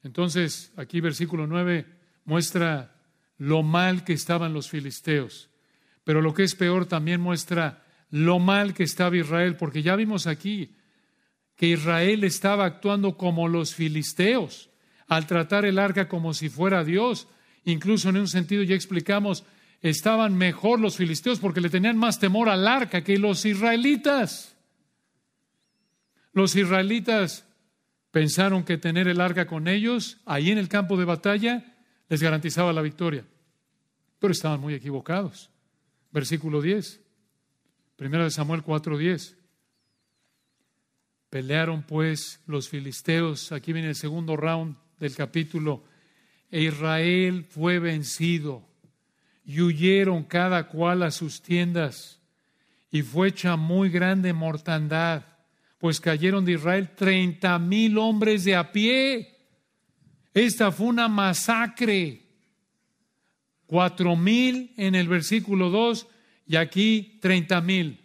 [0.04, 1.86] Entonces, aquí versículo 9
[2.26, 2.96] muestra
[3.38, 5.50] lo mal que estaban los filisteos,
[6.04, 10.28] pero lo que es peor también muestra lo mal que estaba Israel, porque ya vimos
[10.28, 10.76] aquí
[11.56, 14.70] que Israel estaba actuando como los filisteos
[15.08, 17.28] al tratar el arca como si fuera Dios.
[17.66, 19.44] Incluso en un sentido ya explicamos,
[19.82, 24.56] estaban mejor los filisteos porque le tenían más temor al arca que los israelitas.
[26.32, 27.46] Los israelitas
[28.12, 32.74] pensaron que tener el arca con ellos, ahí en el campo de batalla, les garantizaba
[32.74, 33.26] la victoria,
[34.20, 35.50] pero estaban muy equivocados.
[36.12, 37.02] Versículo 10,
[37.96, 39.36] primero de Samuel 4:10.
[41.30, 45.84] Pelearon pues los filisteos, aquí viene el segundo round del capítulo,
[46.50, 48.68] e Israel fue vencido
[49.46, 52.20] y huyeron cada cual a sus tiendas.
[52.92, 55.24] Y fue hecha muy grande mortandad,
[55.80, 59.36] pues cayeron de Israel treinta mil hombres de a pie.
[60.34, 62.22] Esta fue una masacre.
[63.66, 66.08] Cuatro mil en el versículo 2
[66.48, 68.00] y aquí treinta mil.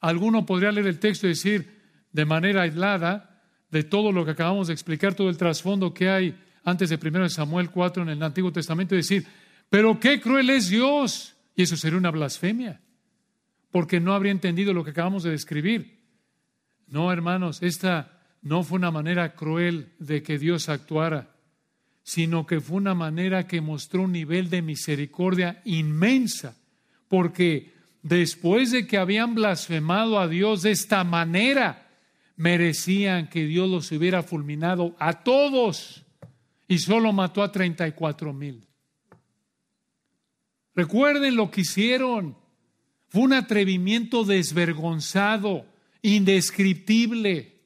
[0.00, 1.76] Alguno podría leer el texto y decir
[2.12, 6.38] de manera aislada, de todo lo que acabamos de explicar, todo el trasfondo que hay
[6.64, 9.26] antes de 1 Samuel 4 en el Antiguo Testamento y decir,
[9.68, 11.34] pero qué cruel es Dios.
[11.54, 12.80] Y eso sería una blasfemia,
[13.70, 15.97] porque no habría entendido lo que acabamos de describir.
[16.88, 21.34] No, hermanos, esta no fue una manera cruel de que Dios actuara,
[22.02, 26.56] sino que fue una manera que mostró un nivel de misericordia inmensa,
[27.08, 31.88] porque después de que habían blasfemado a Dios de esta manera,
[32.36, 36.04] merecían que Dios los hubiera fulminado a todos
[36.68, 38.66] y solo mató a 34 mil.
[40.74, 42.36] Recuerden lo que hicieron.
[43.08, 45.66] Fue un atrevimiento desvergonzado,
[46.02, 47.58] indescriptible.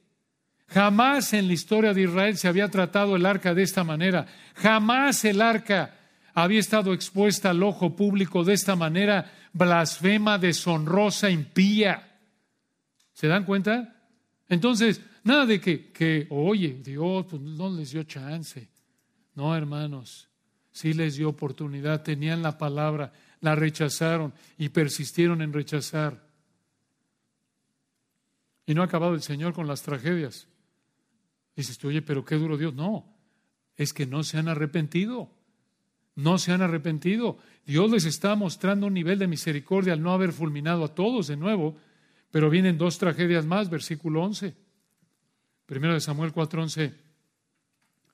[0.68, 4.26] Jamás en la historia de Israel se había tratado el arca de esta manera.
[4.55, 5.99] Jamás el arca
[6.35, 12.18] había estado expuesta al ojo público de esta manera blasfema, deshonrosa, impía.
[13.12, 13.95] ¿Se dan cuenta?
[14.49, 18.68] Entonces, nada de que, oye, Dios pues no les dio chance.
[19.35, 20.28] No, hermanos,
[20.70, 26.32] sí les dio oportunidad, tenían la palabra, la rechazaron y persistieron en rechazar.
[28.67, 30.49] Y no ha acabado el Señor con las tragedias.
[31.57, 32.75] Dices tú, oye, pero qué duro Dios.
[32.75, 33.13] No,
[33.77, 35.31] es que no se han arrepentido.
[36.15, 37.39] No se han arrepentido.
[37.67, 41.37] Dios les está mostrando un nivel de misericordia al no haber fulminado a todos de
[41.37, 41.77] nuevo,
[42.31, 44.55] pero vienen dos tragedias más, versículo 11.
[45.67, 46.95] Primero de Samuel 4:11.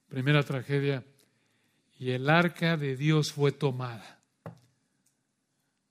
[0.09, 1.05] Primera tragedia.
[1.99, 4.21] Y el arca de Dios fue tomada.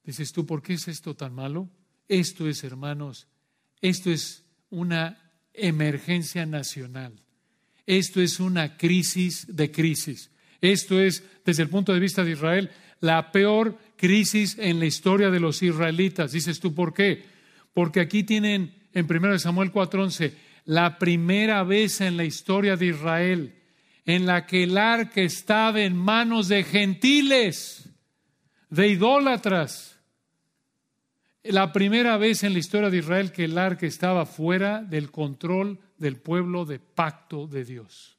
[0.03, 1.69] Dices tú, ¿por qué es esto tan malo?
[2.07, 3.27] Esto es, hermanos,
[3.81, 5.17] esto es una
[5.53, 7.13] emergencia nacional.
[7.85, 10.29] Esto es una crisis de crisis.
[10.61, 15.29] Esto es, desde el punto de vista de Israel, la peor crisis en la historia
[15.29, 16.31] de los israelitas.
[16.31, 17.23] Dices tú, ¿por qué?
[17.73, 20.33] Porque aquí tienen en 1 Samuel 4:11
[20.65, 23.53] la primera vez en la historia de Israel
[24.07, 27.89] en la que el arca estaba en manos de gentiles,
[28.69, 29.96] de idólatras.
[31.49, 35.79] La primera vez en la historia de Israel que el arca estaba fuera del control
[35.97, 38.17] del pueblo de pacto de Dios.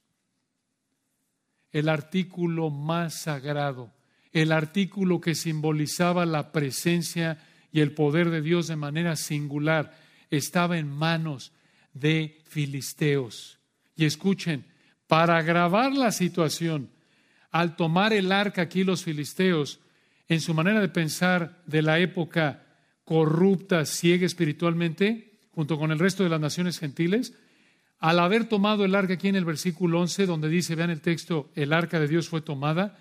[1.70, 3.92] El artículo más sagrado,
[4.32, 7.38] el artículo que simbolizaba la presencia
[7.70, 9.94] y el poder de Dios de manera singular,
[10.30, 11.52] estaba en manos
[11.92, 13.58] de filisteos.
[13.94, 14.64] Y escuchen,
[15.06, 16.88] para agravar la situación,
[17.50, 19.80] al tomar el arca aquí los filisteos,
[20.28, 22.64] en su manera de pensar de la época
[23.08, 27.32] corrupta, ciega espiritualmente, junto con el resto de las naciones gentiles,
[27.98, 31.50] al haber tomado el arca aquí en el versículo 11, donde dice, vean el texto,
[31.54, 32.98] el arca de Dios fue tomada,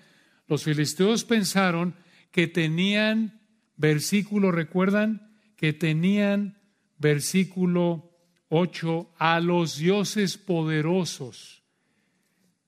[0.47, 1.93] los filisteos pensaron
[2.31, 3.41] que tenían,
[3.75, 6.57] versículo, recuerdan, que tenían,
[6.97, 8.09] versículo
[8.47, 11.63] 8, a los dioses poderosos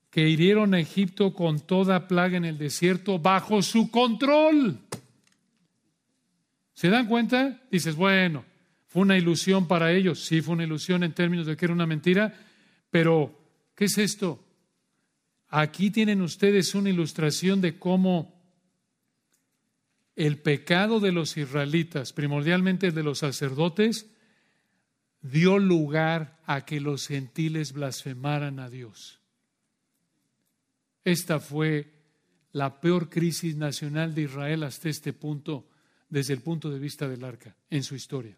[0.10, 4.82] que hirieron a Egipto con toda plaga en el desierto bajo su control.
[6.80, 7.60] ¿Se dan cuenta?
[7.70, 8.46] Dices, bueno,
[8.88, 10.24] fue una ilusión para ellos.
[10.24, 12.34] Sí, fue una ilusión en términos de que era una mentira,
[12.90, 13.38] pero
[13.76, 14.42] ¿qué es esto?
[15.50, 18.34] Aquí tienen ustedes una ilustración de cómo
[20.16, 24.10] el pecado de los israelitas, primordialmente de los sacerdotes,
[25.20, 29.20] dio lugar a que los gentiles blasfemaran a Dios.
[31.04, 31.92] Esta fue
[32.54, 35.69] la peor crisis nacional de Israel hasta este punto,
[36.10, 38.36] desde el punto de vista del arca, en su historia.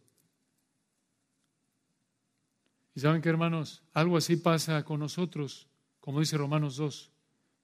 [2.94, 5.68] Y saben que, hermanos, algo así pasa con nosotros,
[6.00, 7.12] como dice Romanos 2,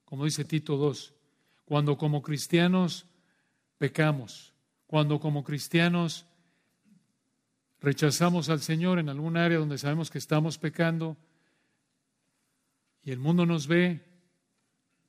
[0.06, 1.14] como dice Tito 2,
[1.66, 3.06] cuando como cristianos
[3.78, 4.54] pecamos,
[4.86, 6.26] cuando como cristianos
[7.82, 11.18] rechazamos al Señor en algún área donde sabemos que estamos pecando
[13.04, 14.02] y el mundo nos ve,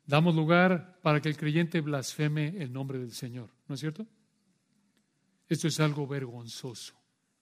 [0.04, 4.06] damos lugar para que el creyente blasfeme el nombre del Señor, ¿no es cierto?
[5.48, 6.94] Esto es algo vergonzoso,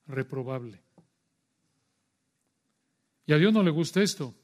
[0.06, 0.82] reprobable.
[3.26, 4.34] Y a Dios no le gusta esto,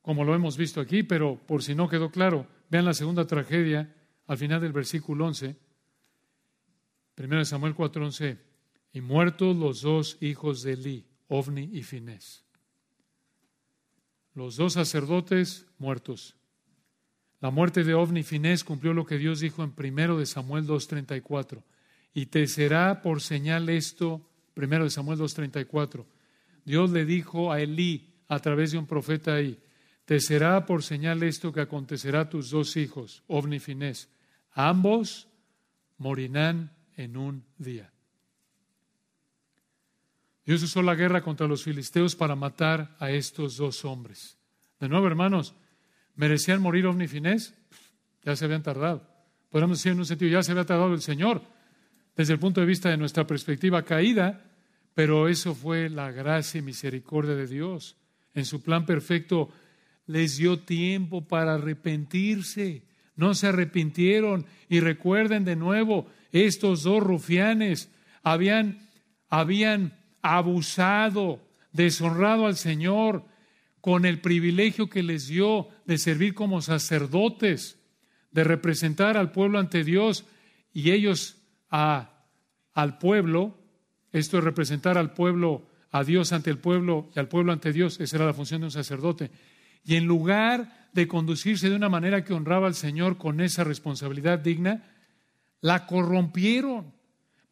[0.00, 3.92] como lo hemos visto aquí, pero por si no quedó claro, vean la segunda tragedia
[4.28, 5.56] al final del versículo 11,
[7.16, 8.38] 1 Samuel 4:11,
[8.92, 12.44] y muertos los dos hijos de Eli, Ovni y Finés.
[14.34, 16.36] Los dos sacerdotes muertos.
[17.40, 20.66] La muerte de Ovni y Finés cumplió lo que Dios dijo en 1 de Samuel
[20.66, 21.62] 2:34.
[22.16, 26.06] Y te será por señal esto, 1 de Samuel 2:34
[26.64, 29.60] Dios le dijo a Elí a través de un profeta ahí,
[30.06, 34.08] te será por señal esto que acontecerá a tus dos hijos, Ovni Finés.
[34.52, 35.28] Ambos
[35.98, 37.92] morirán en un día.
[40.46, 44.38] Dios usó la guerra contra los filisteos para matar a estos dos hombres.
[44.80, 45.54] De nuevo, hermanos,
[46.14, 47.52] ¿merecían morir Ovni Finés?
[48.24, 49.06] Ya se habían tardado.
[49.50, 51.55] Podemos decir en un sentido, ya se había tardado el Señor.
[52.16, 54.42] Desde el punto de vista de nuestra perspectiva caída,
[54.94, 57.96] pero eso fue la gracia y misericordia de Dios.
[58.32, 59.50] En su plan perfecto
[60.06, 62.82] les dio tiempo para arrepentirse.
[63.16, 64.46] No se arrepintieron.
[64.68, 67.90] Y recuerden de nuevo, estos dos rufianes
[68.22, 68.78] habían,
[69.28, 73.24] habían abusado, deshonrado al Señor
[73.82, 77.78] con el privilegio que les dio de servir como sacerdotes,
[78.32, 80.24] de representar al pueblo ante Dios
[80.72, 81.36] y ellos
[81.70, 82.24] a,
[82.74, 83.56] al pueblo
[84.16, 88.00] esto es representar al pueblo, a Dios ante el pueblo y al pueblo ante Dios.
[88.00, 89.30] Esa era la función de un sacerdote.
[89.84, 94.38] Y en lugar de conducirse de una manera que honraba al Señor con esa responsabilidad
[94.38, 94.84] digna,
[95.60, 96.94] la corrompieron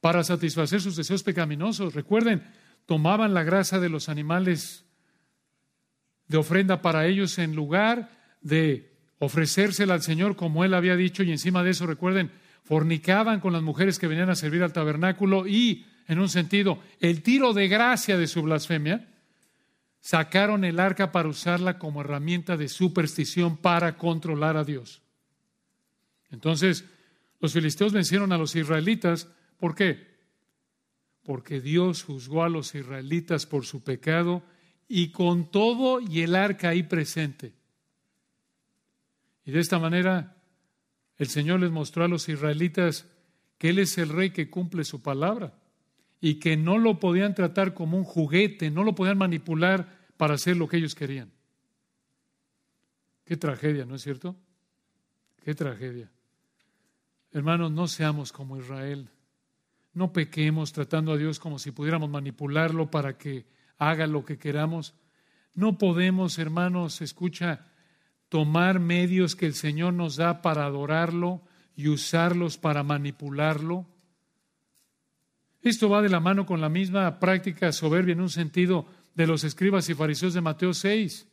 [0.01, 1.95] para satisfacer sus deseos pecaminosos.
[1.95, 2.43] Recuerden,
[2.87, 4.87] tomaban la grasa de los animales
[6.29, 8.11] de ofrenda para ellos en lugar
[8.41, 12.31] de ofrecérsela al Señor como él había dicho y encima de eso, recuerden,
[12.65, 17.23] fornicaban con las mujeres que venían a servir al tabernáculo y en un sentido, el
[17.23, 19.09] tiro de gracia de su blasfemia
[20.01, 25.01] sacaron el arca para usarla como herramienta de superstición para controlar a Dios.
[26.31, 26.85] Entonces,
[27.41, 29.29] los filisteos vencieron a los israelitas.
[29.59, 30.15] ¿Por qué?
[31.23, 34.43] Porque Dios juzgó a los israelitas por su pecado
[34.89, 37.55] y con todo y el arca ahí presente.
[39.47, 40.34] Y de esta manera
[41.17, 43.07] el Señor les mostró a los israelitas
[43.59, 45.55] que Él es el rey que cumple su palabra
[46.21, 50.57] y que no lo podían tratar como un juguete, no lo podían manipular para hacer
[50.57, 51.31] lo que ellos querían.
[53.25, 54.37] Qué tragedia, ¿no es cierto?
[55.43, 56.11] Qué tragedia.
[57.33, 59.11] Hermanos, no seamos como Israel.
[59.93, 63.47] No pequemos tratando a Dios como si pudiéramos manipularlo para que
[63.79, 64.95] haga lo que queramos.
[65.55, 67.67] No podemos, hermanos, escucha,
[68.29, 71.43] tomar medios que el Señor nos da para adorarlo
[71.77, 73.87] y usarlos para manipularlo.
[75.63, 79.45] Esto va de la mano con la misma práctica soberbia en un sentido de los
[79.45, 81.27] escribas y fariseos de Mateo 6.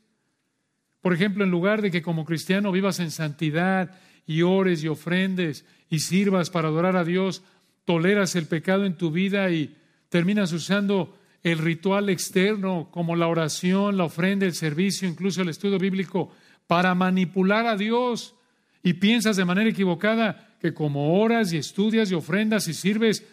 [1.02, 5.66] Por ejemplo, en lugar de que como cristiano vivas en santidad y ores y ofrendes
[5.90, 7.44] y sirvas para adorar a Dios,
[7.86, 9.76] toleras el pecado en tu vida y
[10.10, 15.80] terminas usando el ritual externo como la oración, la ofrenda, el servicio, incluso el estudio
[15.80, 16.32] bíblico
[16.72, 18.34] para manipular a Dios
[18.82, 23.28] y piensas de manera equivocada que como oras y estudias y ofrendas y sirves,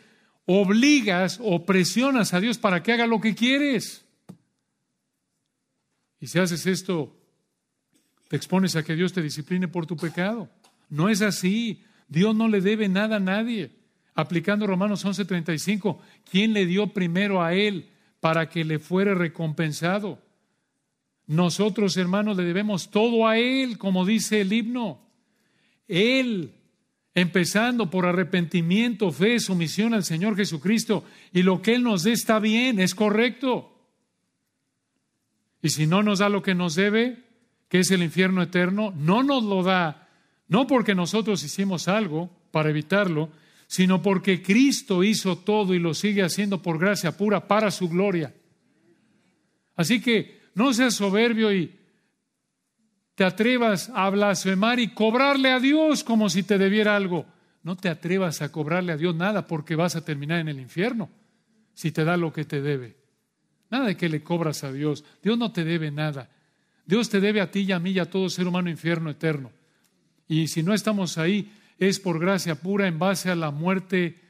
[0.45, 4.05] obligas o presionas a Dios para que haga lo que quieres.
[6.19, 7.17] Y si haces esto,
[8.27, 10.51] te expones a que Dios te discipline por tu pecado.
[10.89, 11.85] No es así.
[12.09, 13.71] Dios no le debe nada a nadie.
[14.17, 20.21] Aplicando Romanos 11:35, ¿quién le dio primero a Él para que le fuere recompensado?
[21.29, 24.99] Nosotros, hermanos, le debemos todo a Él, como dice el himno.
[25.87, 26.55] Él,
[27.15, 32.39] empezando por arrepentimiento, fe, sumisión al Señor Jesucristo, y lo que Él nos dé está
[32.39, 33.75] bien, es correcto.
[35.61, 37.19] Y si no nos da lo que nos debe,
[37.69, 40.09] que es el infierno eterno, no nos lo da,
[40.49, 43.29] no porque nosotros hicimos algo para evitarlo,
[43.67, 48.35] sino porque Cristo hizo todo y lo sigue haciendo por gracia pura para su gloria.
[49.77, 51.73] Así que no seas soberbio y
[53.15, 57.27] te atrevas a blasfemar y cobrarle a Dios como si te debiera algo.
[57.63, 61.11] No te atrevas a cobrarle a Dios nada porque vas a terminar en el infierno
[61.75, 62.97] si te da lo que te debe.
[63.71, 65.05] Nada de que le cobras a Dios.
[65.23, 66.29] Dios no te debe nada.
[66.85, 69.53] Dios te debe a ti y a mí y a todo ser humano infierno eterno.
[70.27, 74.21] Y si no estamos ahí, es por gracia pura en base a la muerte,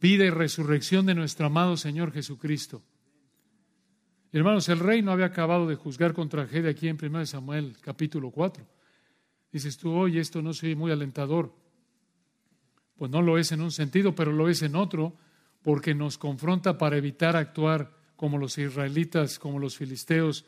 [0.00, 2.82] vida y resurrección de nuestro amado Señor Jesucristo.
[4.30, 8.30] Hermanos, el rey no había acabado de juzgar con tragedia aquí en 1 Samuel capítulo
[8.30, 8.62] 4.
[9.50, 11.54] Dices tú, oye, esto no soy muy alentador.
[12.98, 15.16] Pues no lo es en un sentido, pero lo es en otro,
[15.62, 20.44] porque nos confronta para evitar actuar como los israelitas, como los filisteos,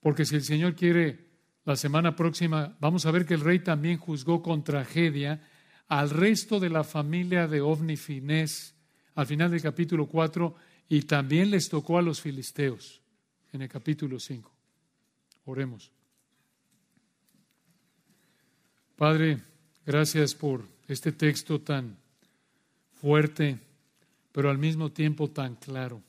[0.00, 1.28] porque si el Señor quiere,
[1.64, 5.40] la semana próxima vamos a ver que el rey también juzgó con tragedia
[5.86, 8.74] al resto de la familia de Ovni Finés
[9.14, 10.54] al final del capítulo 4
[10.88, 13.00] y también les tocó a los filisteos
[13.52, 14.50] en el capítulo 5.
[15.44, 15.90] Oremos.
[18.96, 19.42] Padre,
[19.86, 21.96] gracias por este texto tan
[23.00, 23.58] fuerte,
[24.32, 26.02] pero al mismo tiempo tan claro.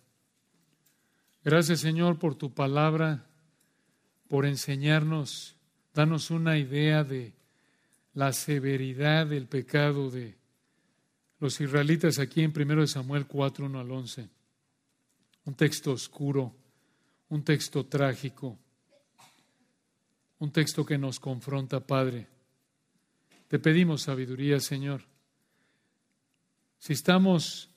[1.43, 3.25] Gracias Señor por tu palabra,
[4.27, 5.55] por enseñarnos,
[5.93, 7.33] danos una idea de
[8.13, 10.35] la severidad del pecado de
[11.39, 14.38] los israelitas aquí en 1 Samuel 4, 1 al 11
[15.45, 16.55] un texto oscuro,
[17.29, 18.57] un texto trágico,
[20.39, 22.27] un texto que nos confronta, Padre.
[23.47, 25.03] Te pedimos sabiduría, Señor.
[26.77, 27.69] Si estamos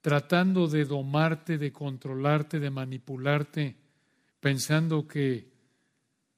[0.00, 3.76] tratando de domarte, de controlarte, de manipularte,
[4.40, 5.50] pensando que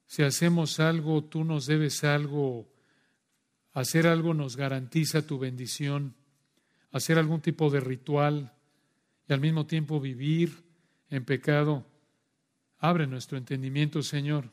[0.07, 2.69] si hacemos algo, tú nos debes algo,
[3.73, 6.17] hacer algo nos garantiza tu bendición,
[6.91, 8.53] hacer algún tipo de ritual,
[9.31, 10.65] y al mismo tiempo vivir
[11.09, 11.87] en pecado.
[12.79, 14.51] Abre nuestro entendimiento, Señor,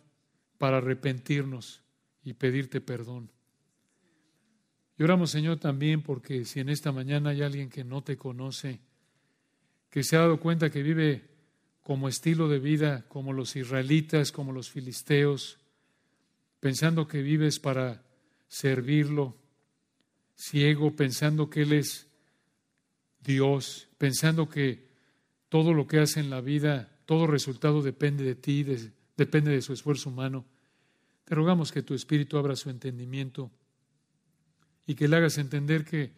[0.59, 1.82] para arrepentirnos
[2.23, 3.32] y pedirte perdón.
[4.99, 8.80] Y oramos, Señor, también porque si en esta mañana hay alguien que no te conoce,
[9.89, 11.28] que se ha dado cuenta que vive
[11.82, 15.57] como estilo de vida, como los israelitas, como los filisteos,
[16.59, 18.03] pensando que vives para
[18.47, 19.38] servirlo,
[20.36, 22.07] ciego, pensando que Él es
[23.23, 24.88] Dios, pensando que
[25.50, 28.66] todo lo que hace en la vida, todo resultado depende de ti,
[29.16, 30.45] depende de su esfuerzo humano.
[31.24, 33.52] Te rogamos que tu Espíritu abra su entendimiento
[34.86, 36.12] y que le hagas entender que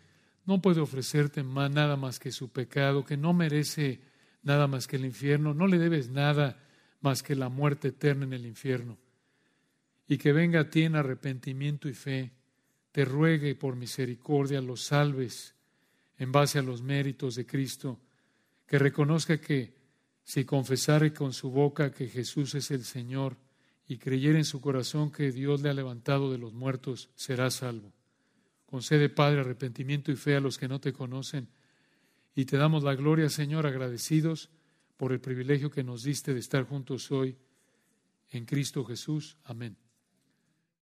[0.45, 4.01] no puede ofrecerte más, nada más que su pecado, que no merece
[4.43, 6.59] nada más que el infierno, no le debes nada
[7.01, 8.97] más que la muerte eterna en el infierno.
[10.07, 12.31] Y que venga a ti en arrepentimiento y fe,
[12.91, 15.55] te ruegue por misericordia los salves
[16.19, 17.99] en base a los méritos de Cristo,
[18.67, 19.73] que reconozca que
[20.23, 23.37] si confesare con su boca que Jesús es el Señor
[23.87, 27.91] y creyere en su corazón que Dios le ha levantado de los muertos, será salvo.
[28.67, 31.49] Concede, Padre, arrepentimiento y fe a los que no te conocen.
[32.35, 34.51] Y te damos la gloria, Señor, agradecidos
[34.97, 37.35] por el privilegio que nos diste de estar juntos hoy
[38.29, 39.37] en Cristo Jesús.
[39.45, 39.88] Amén.